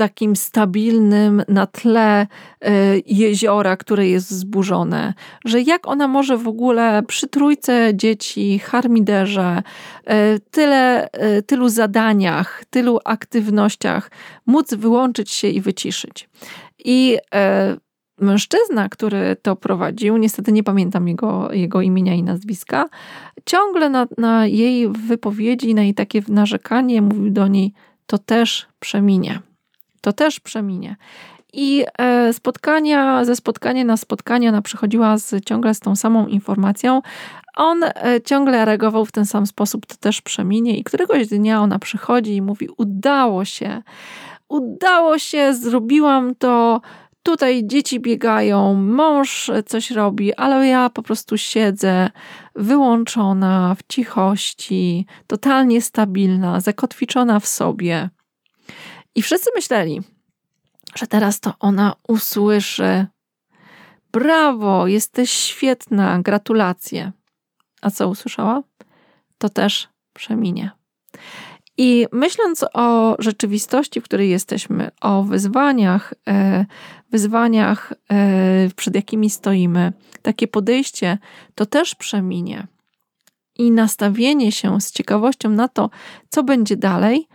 takim 0.00 0.36
stabilnym 0.36 1.42
na 1.48 1.66
tle 1.66 2.20
e, 2.20 2.26
jeziora, 3.06 3.76
które 3.76 4.08
jest 4.08 4.30
zburzone. 4.30 5.14
Że 5.44 5.60
jak 5.60 5.88
ona 5.88 6.08
może 6.08 6.36
w 6.36 6.48
ogóle 6.48 7.02
przy 7.06 7.28
trójce 7.28 7.90
dzieci, 7.94 8.58
harmiderze, 8.58 9.62
e, 10.04 10.38
tyle, 10.38 11.10
e, 11.12 11.42
tylu 11.42 11.68
zadaniach, 11.68 12.64
tylu 12.70 12.98
aktywnościach 13.04 14.10
móc 14.46 14.74
wyłączyć 14.74 15.30
się 15.30 15.48
i 15.48 15.60
wyciszyć. 15.60 16.28
I 16.84 17.18
mężczyzna, 18.20 18.88
który 18.88 19.36
to 19.42 19.56
prowadził, 19.56 20.16
niestety 20.16 20.52
nie 20.52 20.62
pamiętam 20.62 21.08
jego, 21.08 21.52
jego 21.52 21.80
imienia 21.80 22.14
i 22.14 22.22
nazwiska, 22.22 22.88
ciągle 23.46 23.90
na, 23.90 24.06
na 24.18 24.46
jej 24.46 24.88
wypowiedzi, 24.88 25.74
na 25.74 25.82
jej 25.82 25.94
takie 25.94 26.22
narzekanie 26.28 27.02
mówił 27.02 27.30
do 27.30 27.48
niej, 27.48 27.72
to 28.06 28.18
też 28.18 28.66
przeminie 28.80 29.49
to 30.00 30.12
też 30.12 30.40
przeminie. 30.40 30.96
I 31.52 31.84
e, 31.98 32.32
spotkania, 32.32 33.24
ze 33.24 33.36
spotkania 33.36 33.84
na 33.84 33.96
spotkanie 33.96 34.48
ona 34.48 34.62
przychodziła 34.62 35.18
z, 35.18 35.44
ciągle 35.44 35.74
z 35.74 35.80
tą 35.80 35.96
samą 35.96 36.26
informacją. 36.26 37.02
On 37.56 37.84
e, 37.84 37.92
ciągle 38.24 38.64
reagował 38.64 39.04
w 39.04 39.12
ten 39.12 39.26
sam 39.26 39.46
sposób, 39.46 39.86
to 39.86 39.96
też 39.96 40.20
przeminie. 40.22 40.76
I 40.76 40.84
któregoś 40.84 41.26
dnia 41.26 41.60
ona 41.60 41.78
przychodzi 41.78 42.36
i 42.36 42.42
mówi: 42.42 42.68
Udało 42.76 43.44
się, 43.44 43.82
udało 44.48 45.18
się, 45.18 45.54
zrobiłam 45.54 46.34
to. 46.34 46.80
Tutaj 47.22 47.66
dzieci 47.66 48.00
biegają, 48.00 48.74
mąż 48.74 49.50
coś 49.66 49.90
robi, 49.90 50.34
ale 50.34 50.66
ja 50.66 50.90
po 50.90 51.02
prostu 51.02 51.38
siedzę 51.38 52.10
wyłączona, 52.54 53.76
w 53.78 53.92
cichości, 53.92 55.06
totalnie 55.26 55.82
stabilna, 55.82 56.60
zakotwiczona 56.60 57.40
w 57.40 57.46
sobie. 57.46 58.10
I 59.14 59.22
wszyscy 59.22 59.50
myśleli, 59.54 60.00
że 60.94 61.06
teraz 61.06 61.40
to 61.40 61.52
ona 61.60 61.94
usłyszy: 62.08 63.06
Brawo, 64.12 64.86
jesteś 64.86 65.30
świetna, 65.30 66.18
gratulacje. 66.22 67.12
A 67.82 67.90
co 67.90 68.08
usłyszała? 68.08 68.62
To 69.38 69.48
też 69.48 69.88
przeminie. 70.12 70.70
I 71.76 72.06
myśląc 72.12 72.64
o 72.72 73.16
rzeczywistości, 73.18 74.00
w 74.00 74.04
której 74.04 74.30
jesteśmy, 74.30 74.90
o 75.00 75.22
wyzwaniach, 75.22 76.14
e, 76.28 76.66
wyzwaniach, 77.10 77.92
e, 78.10 78.68
przed 78.76 78.94
jakimi 78.94 79.30
stoimy, 79.30 79.92
takie 80.22 80.48
podejście 80.48 81.18
to 81.54 81.66
też 81.66 81.94
przeminie. 81.94 82.66
I 83.58 83.70
nastawienie 83.70 84.52
się 84.52 84.80
z 84.80 84.92
ciekawością 84.92 85.50
na 85.50 85.68
to, 85.68 85.90
co 86.28 86.42
będzie 86.42 86.76
dalej, 86.76 87.28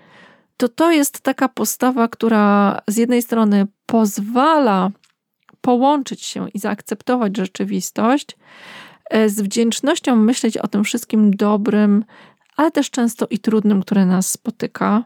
to 0.58 0.70
to 0.70 0.92
jest 0.92 1.22
taka 1.22 1.50
postawa, 1.50 2.08
która 2.08 2.82
z 2.88 2.98
jednej 2.98 3.22
strony 3.22 3.68
pozwala 3.86 4.92
połączyć 5.62 6.22
się 6.22 6.50
i 6.50 6.60
zaakceptować 6.60 7.38
rzeczywistość, 7.38 8.38
e, 9.10 9.30
z 9.30 9.42
wdzięcznością 9.42 10.16
myśleć 10.16 10.58
o 10.58 10.68
tym 10.68 10.84
wszystkim 10.84 11.36
dobrym, 11.36 12.06
ale 12.56 12.72
też 12.72 12.92
często 12.92 13.28
i 13.30 13.40
trudnym, 13.40 13.82
które 13.82 14.06
nas 14.06 14.30
spotyka. 14.30 15.04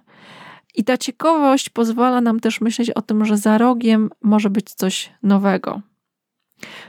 I 0.76 0.84
ta 0.84 0.98
ciekawość 0.98 1.70
pozwala 1.70 2.22
nam 2.22 2.40
też 2.40 2.62
myśleć 2.62 2.90
o 2.90 3.02
tym, 3.02 3.26
że 3.26 3.38
za 3.38 3.58
rogiem 3.58 4.10
może 4.22 4.50
być 4.50 4.74
coś 4.74 5.14
nowego. 5.24 5.82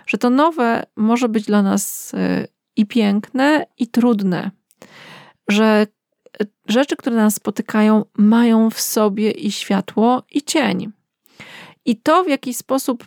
Że 0.06 0.18
to 0.18 0.30
nowe 0.30 0.82
może 0.96 1.28
być 1.28 1.44
dla 1.44 1.62
nas 1.62 2.14
e, 2.14 2.46
i 2.76 2.86
piękne, 2.86 3.66
i 3.78 3.86
trudne. 3.86 4.50
Że 5.48 5.86
rzeczy, 6.68 6.96
które 6.96 7.16
nas 7.16 7.34
spotykają, 7.34 8.04
mają 8.18 8.70
w 8.70 8.80
sobie 8.80 9.30
i 9.30 9.52
światło, 9.52 10.22
i 10.32 10.42
cień. 10.42 10.92
I 11.84 11.96
to, 11.96 12.24
w 12.24 12.28
jaki 12.28 12.54
sposób 12.54 13.04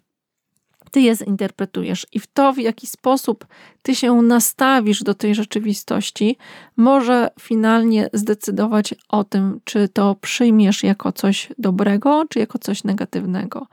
ty 0.94 1.02
je 1.02 1.16
zinterpretujesz 1.16 2.08
i 2.12 2.20
w 2.20 2.28
to, 2.28 2.54
w 2.54 2.58
jaki 2.58 2.88
sposób 2.88 3.46
ty 3.82 3.96
się 3.96 4.14
nastawisz 4.14 5.04
do 5.04 5.14
tej 5.14 5.36
rzeczywistości, 5.36 6.38
może 6.78 7.30
finalnie 7.40 8.10
zdecydować 8.14 8.96
o 9.10 9.24
tym, 9.24 9.60
czy 9.64 9.90
to 9.90 10.16
przyjmiesz 10.22 10.84
jako 10.84 11.12
coś 11.12 11.50
dobrego, 11.58 12.26
czy 12.30 12.40
jako 12.40 12.60
coś 12.60 12.84
negatywnego. 12.84 13.68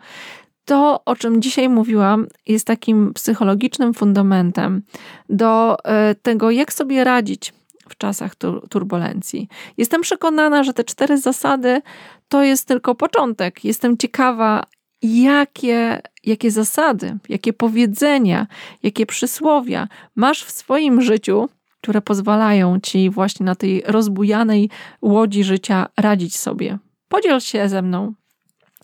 To, 0.65 1.05
o 1.05 1.17
czym 1.17 1.43
dzisiaj 1.43 1.69
mówiłam, 1.69 2.27
jest 2.47 2.67
takim 2.67 3.15
psychologicznym 3.15 3.95
fundamentem 3.95 4.83
do 5.29 5.77
e, 5.85 6.15
tego, 6.15 6.51
jak 6.51 6.73
sobie 6.73 7.05
radzić 7.05 7.53
w 7.91 7.97
czasach 7.97 8.35
turbulencji. 8.71 9.49
Jestem 9.77 10.01
przekonana, 10.01 10.65
że 10.65 10.73
te 10.73 10.85
cztery 10.85 11.19
zasady 11.19 11.83
to 12.29 12.43
jest 12.43 12.69
tylko 12.69 12.95
początek. 12.95 13.65
Jestem 13.65 13.97
ciekawa, 13.97 14.65
jakie, 15.03 16.03
jakie 16.25 16.51
zasady, 16.51 17.19
jakie 17.29 17.53
powiedzenia, 17.53 18.47
jakie 18.83 19.07
przysłowia 19.07 19.89
masz 20.17 20.45
w 20.45 20.51
swoim 20.51 21.03
życiu, 21.03 21.49
które 21.81 22.01
pozwalają 22.01 22.81
ci 22.81 23.11
właśnie 23.11 23.47
na 23.47 23.55
tej 23.55 23.83
rozbujanej 23.87 24.71
łodzi 25.03 25.45
życia 25.45 25.89
radzić 25.97 26.37
sobie. 26.39 26.79
Podziel 27.09 27.41
się 27.41 27.69
ze 27.69 27.83
mną 27.83 28.15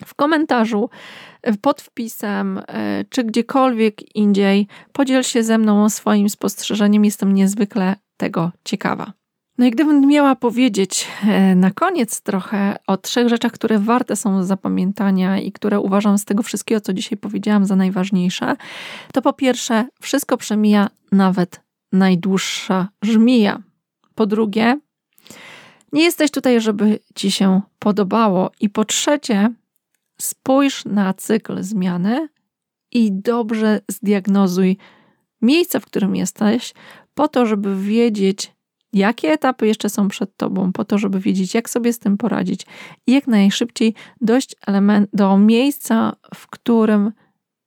w 0.04 0.14
komentarzu, 0.14 0.90
pod 1.60 1.82
wpisem, 1.82 2.60
e, 2.68 3.04
czy 3.10 3.24
gdziekolwiek 3.24 4.16
indziej. 4.16 4.66
Podziel 4.92 5.22
się 5.22 5.42
ze 5.42 5.58
mną 5.58 5.88
swoim 5.88 6.28
spostrzeżeniem. 6.28 7.04
Jestem 7.04 7.34
niezwykle 7.34 7.96
tego 8.16 8.52
ciekawa. 8.64 9.12
No 9.58 9.66
i 9.66 9.70
gdybym 9.70 10.06
miała 10.06 10.36
powiedzieć 10.36 11.06
e, 11.26 11.54
na 11.54 11.70
koniec 11.70 12.22
trochę 12.22 12.76
o 12.86 12.96
trzech 12.96 13.28
rzeczach, 13.28 13.52
które 13.52 13.78
warte 13.78 14.16
są 14.16 14.44
zapamiętania 14.44 15.38
i 15.38 15.52
które 15.52 15.80
uważam 15.80 16.18
z 16.18 16.24
tego 16.24 16.42
wszystkiego, 16.42 16.80
co 16.80 16.92
dzisiaj 16.92 17.18
powiedziałam, 17.18 17.64
za 17.64 17.76
najważniejsze, 17.76 18.56
to 19.12 19.22
po 19.22 19.32
pierwsze, 19.32 19.88
wszystko 20.00 20.36
przemija, 20.36 20.88
nawet 21.12 21.60
najdłuższa 21.92 22.88
żmija. 23.02 23.62
Po 24.14 24.26
drugie, 24.26 24.78
nie 25.92 26.02
jesteś 26.02 26.30
tutaj, 26.30 26.60
żeby 26.60 26.98
ci 27.14 27.30
się 27.30 27.60
podobało. 27.78 28.50
I 28.60 28.70
po 28.70 28.84
trzecie, 28.84 29.52
spójrz 30.20 30.84
na 30.84 31.14
cykl 31.14 31.62
zmiany 31.62 32.28
i 32.92 33.12
dobrze 33.12 33.80
zdiagnozuj 33.88 34.76
miejsce, 35.42 35.80
w 35.80 35.86
którym 35.86 36.16
jesteś, 36.16 36.74
po 37.16 37.28
to, 37.28 37.46
żeby 37.46 37.76
wiedzieć, 37.82 38.52
jakie 38.92 39.32
etapy 39.32 39.66
jeszcze 39.66 39.88
są 39.88 40.08
przed 40.08 40.36
tobą, 40.36 40.72
po 40.72 40.84
to, 40.84 40.98
żeby 40.98 41.20
wiedzieć, 41.20 41.54
jak 41.54 41.70
sobie 41.70 41.92
z 41.92 41.98
tym 41.98 42.16
poradzić 42.16 42.66
i 43.06 43.12
jak 43.12 43.26
najszybciej 43.26 43.94
dojść 44.20 44.56
element, 44.66 45.10
do 45.12 45.38
miejsca, 45.38 46.16
w 46.34 46.46
którym 46.46 47.12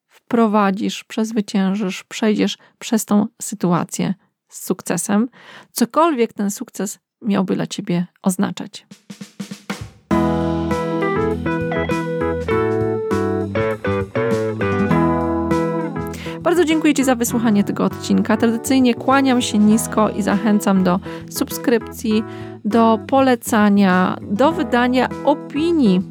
wprowadzisz, 0.08 1.04
przezwyciężysz, 1.04 2.04
przejdziesz 2.04 2.58
przez 2.80 3.06
tą 3.06 3.28
sytuację 3.42 4.14
z 4.50 4.66
sukcesem, 4.66 5.30
cokolwiek 5.72 6.34
ten 6.34 6.52
sukces 6.52 7.00
miałby 7.22 7.56
dla 7.56 7.68
ciebie 7.68 8.08
oznaczać. 8.22 8.86
Bardzo 16.50 16.66
dziękuję 16.66 16.94
Ci 16.94 17.04
za 17.04 17.16
wysłuchanie 17.16 17.64
tego 17.64 17.86
odcinka. 17.86 18.38
Tradycyjnie 18.38 18.96
kłaniam 18.96 19.42
się 19.42 19.58
nisko 19.58 20.10
i 20.10 20.22
zachęcam 20.22 20.84
do 20.84 21.00
subskrypcji, 21.30 22.24
do 22.66 23.00
polecania, 23.08 24.18
do 24.22 24.52
wydania 24.52 25.10
opinii 25.26 26.02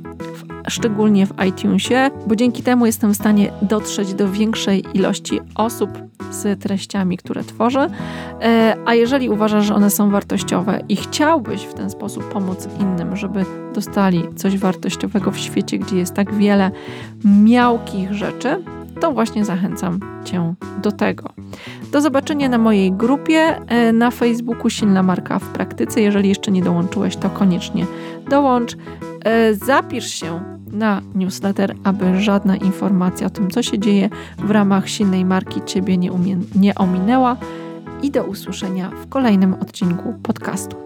szczególnie 0.68 1.26
w 1.26 1.32
iTunesie, 1.48 2.10
bo 2.26 2.36
dzięki 2.36 2.62
temu 2.62 2.86
jestem 2.86 3.12
w 3.12 3.16
stanie 3.16 3.52
dotrzeć 3.62 4.14
do 4.14 4.30
większej 4.30 4.84
ilości 4.94 5.40
osób 5.54 5.90
z 6.30 6.62
treściami, 6.62 7.16
które 7.16 7.44
tworzę. 7.44 7.90
E, 8.42 8.76
a 8.86 8.94
jeżeli 8.94 9.30
uważasz, 9.30 9.64
że 9.64 9.74
one 9.74 9.90
są 9.90 10.10
wartościowe 10.10 10.80
i 10.88 10.96
chciałbyś 10.96 11.62
w 11.62 11.74
ten 11.74 11.90
sposób 11.90 12.24
pomóc 12.24 12.68
innym, 12.80 13.16
żeby 13.16 13.44
dostali 13.74 14.22
coś 14.36 14.58
wartościowego 14.58 15.30
w 15.30 15.38
świecie, 15.38 15.78
gdzie 15.78 15.96
jest 15.96 16.14
tak 16.14 16.34
wiele 16.34 16.70
miałkich 17.24 18.14
rzeczy, 18.14 18.64
to 19.00 19.12
właśnie 19.12 19.44
zachęcam 19.44 20.00
Cię 20.24 20.54
do 20.82 20.92
tego. 20.92 21.28
Do 21.92 22.00
zobaczenia 22.00 22.48
na 22.48 22.58
mojej 22.58 22.92
grupie 22.92 23.58
e, 23.66 23.92
na 23.92 24.10
Facebooku 24.10 24.70
Silna 24.70 25.02
Marka 25.02 25.38
w 25.38 25.48
Praktyce. 25.48 26.00
Jeżeli 26.00 26.28
jeszcze 26.28 26.50
nie 26.50 26.62
dołączyłeś, 26.62 27.16
to 27.16 27.30
koniecznie 27.30 27.86
dołącz. 28.30 28.76
E, 29.24 29.54
zapisz 29.54 30.06
się 30.06 30.40
na 30.72 31.02
newsletter, 31.14 31.74
aby 31.84 32.20
żadna 32.20 32.56
informacja 32.56 33.26
o 33.26 33.30
tym, 33.30 33.50
co 33.50 33.62
się 33.62 33.78
dzieje 33.78 34.10
w 34.38 34.50
ramach 34.50 34.88
silnej 34.88 35.24
marki 35.24 35.60
Ciebie 35.66 35.96
nie, 35.96 36.12
umie- 36.12 36.42
nie 36.56 36.74
ominęła. 36.74 37.36
I 38.02 38.10
do 38.10 38.24
usłyszenia 38.24 38.90
w 38.90 39.08
kolejnym 39.08 39.54
odcinku 39.54 40.14
podcastu. 40.22 40.76